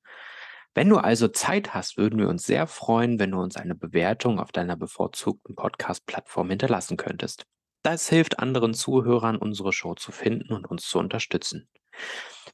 Wenn 0.73 0.89
du 0.89 0.97
also 0.97 1.27
Zeit 1.27 1.73
hast, 1.73 1.97
würden 1.97 2.19
wir 2.19 2.27
uns 2.27 2.43
sehr 2.43 2.65
freuen, 2.65 3.19
wenn 3.19 3.31
du 3.31 3.39
uns 3.39 3.55
eine 3.55 3.75
Bewertung 3.75 4.39
auf 4.39 4.51
deiner 4.51 4.75
bevorzugten 4.75 5.55
Podcast-Plattform 5.55 6.49
hinterlassen 6.49 6.97
könntest. 6.97 7.45
Das 7.83 8.09
hilft 8.09 8.39
anderen 8.39 8.73
Zuhörern, 8.73 9.37
unsere 9.37 9.71
Show 9.71 9.93
zu 9.93 10.11
finden 10.11 10.51
und 10.51 10.65
uns 10.65 10.87
zu 10.89 10.97
unterstützen. 10.97 11.69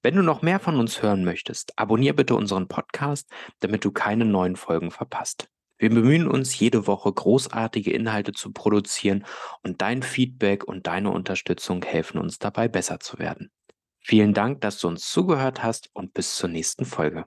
Wenn 0.04 0.16
du 0.16 0.24
noch 0.24 0.42
mehr 0.42 0.60
von 0.60 0.78
uns 0.78 1.02
hören 1.02 1.24
möchtest, 1.24 1.78
abonniere 1.80 2.16
bitte 2.16 2.36
unseren 2.36 2.68
Podcast, 2.68 3.30
damit 3.62 3.86
du 3.86 3.92
keine 3.92 4.26
neuen 4.26 4.56
Folgen 4.56 4.92
verpasst. 4.92 5.51
Wir 5.82 5.90
bemühen 5.90 6.28
uns, 6.28 6.60
jede 6.60 6.86
Woche 6.86 7.12
großartige 7.12 7.92
Inhalte 7.92 8.34
zu 8.34 8.52
produzieren 8.52 9.26
und 9.64 9.82
dein 9.82 10.04
Feedback 10.04 10.64
und 10.64 10.86
deine 10.86 11.10
Unterstützung 11.10 11.82
helfen 11.84 12.20
uns 12.20 12.38
dabei, 12.38 12.68
besser 12.68 13.00
zu 13.00 13.18
werden. 13.18 13.50
Vielen 14.00 14.36
Dank, 14.36 14.62
dass 14.62 14.78
du 14.78 14.88
uns 14.88 15.10
zugehört 15.10 15.64
hast 15.64 15.90
und 15.94 16.14
bis 16.14 16.36
zur 16.36 16.50
nächsten 16.50 16.86
Folge. 16.86 17.26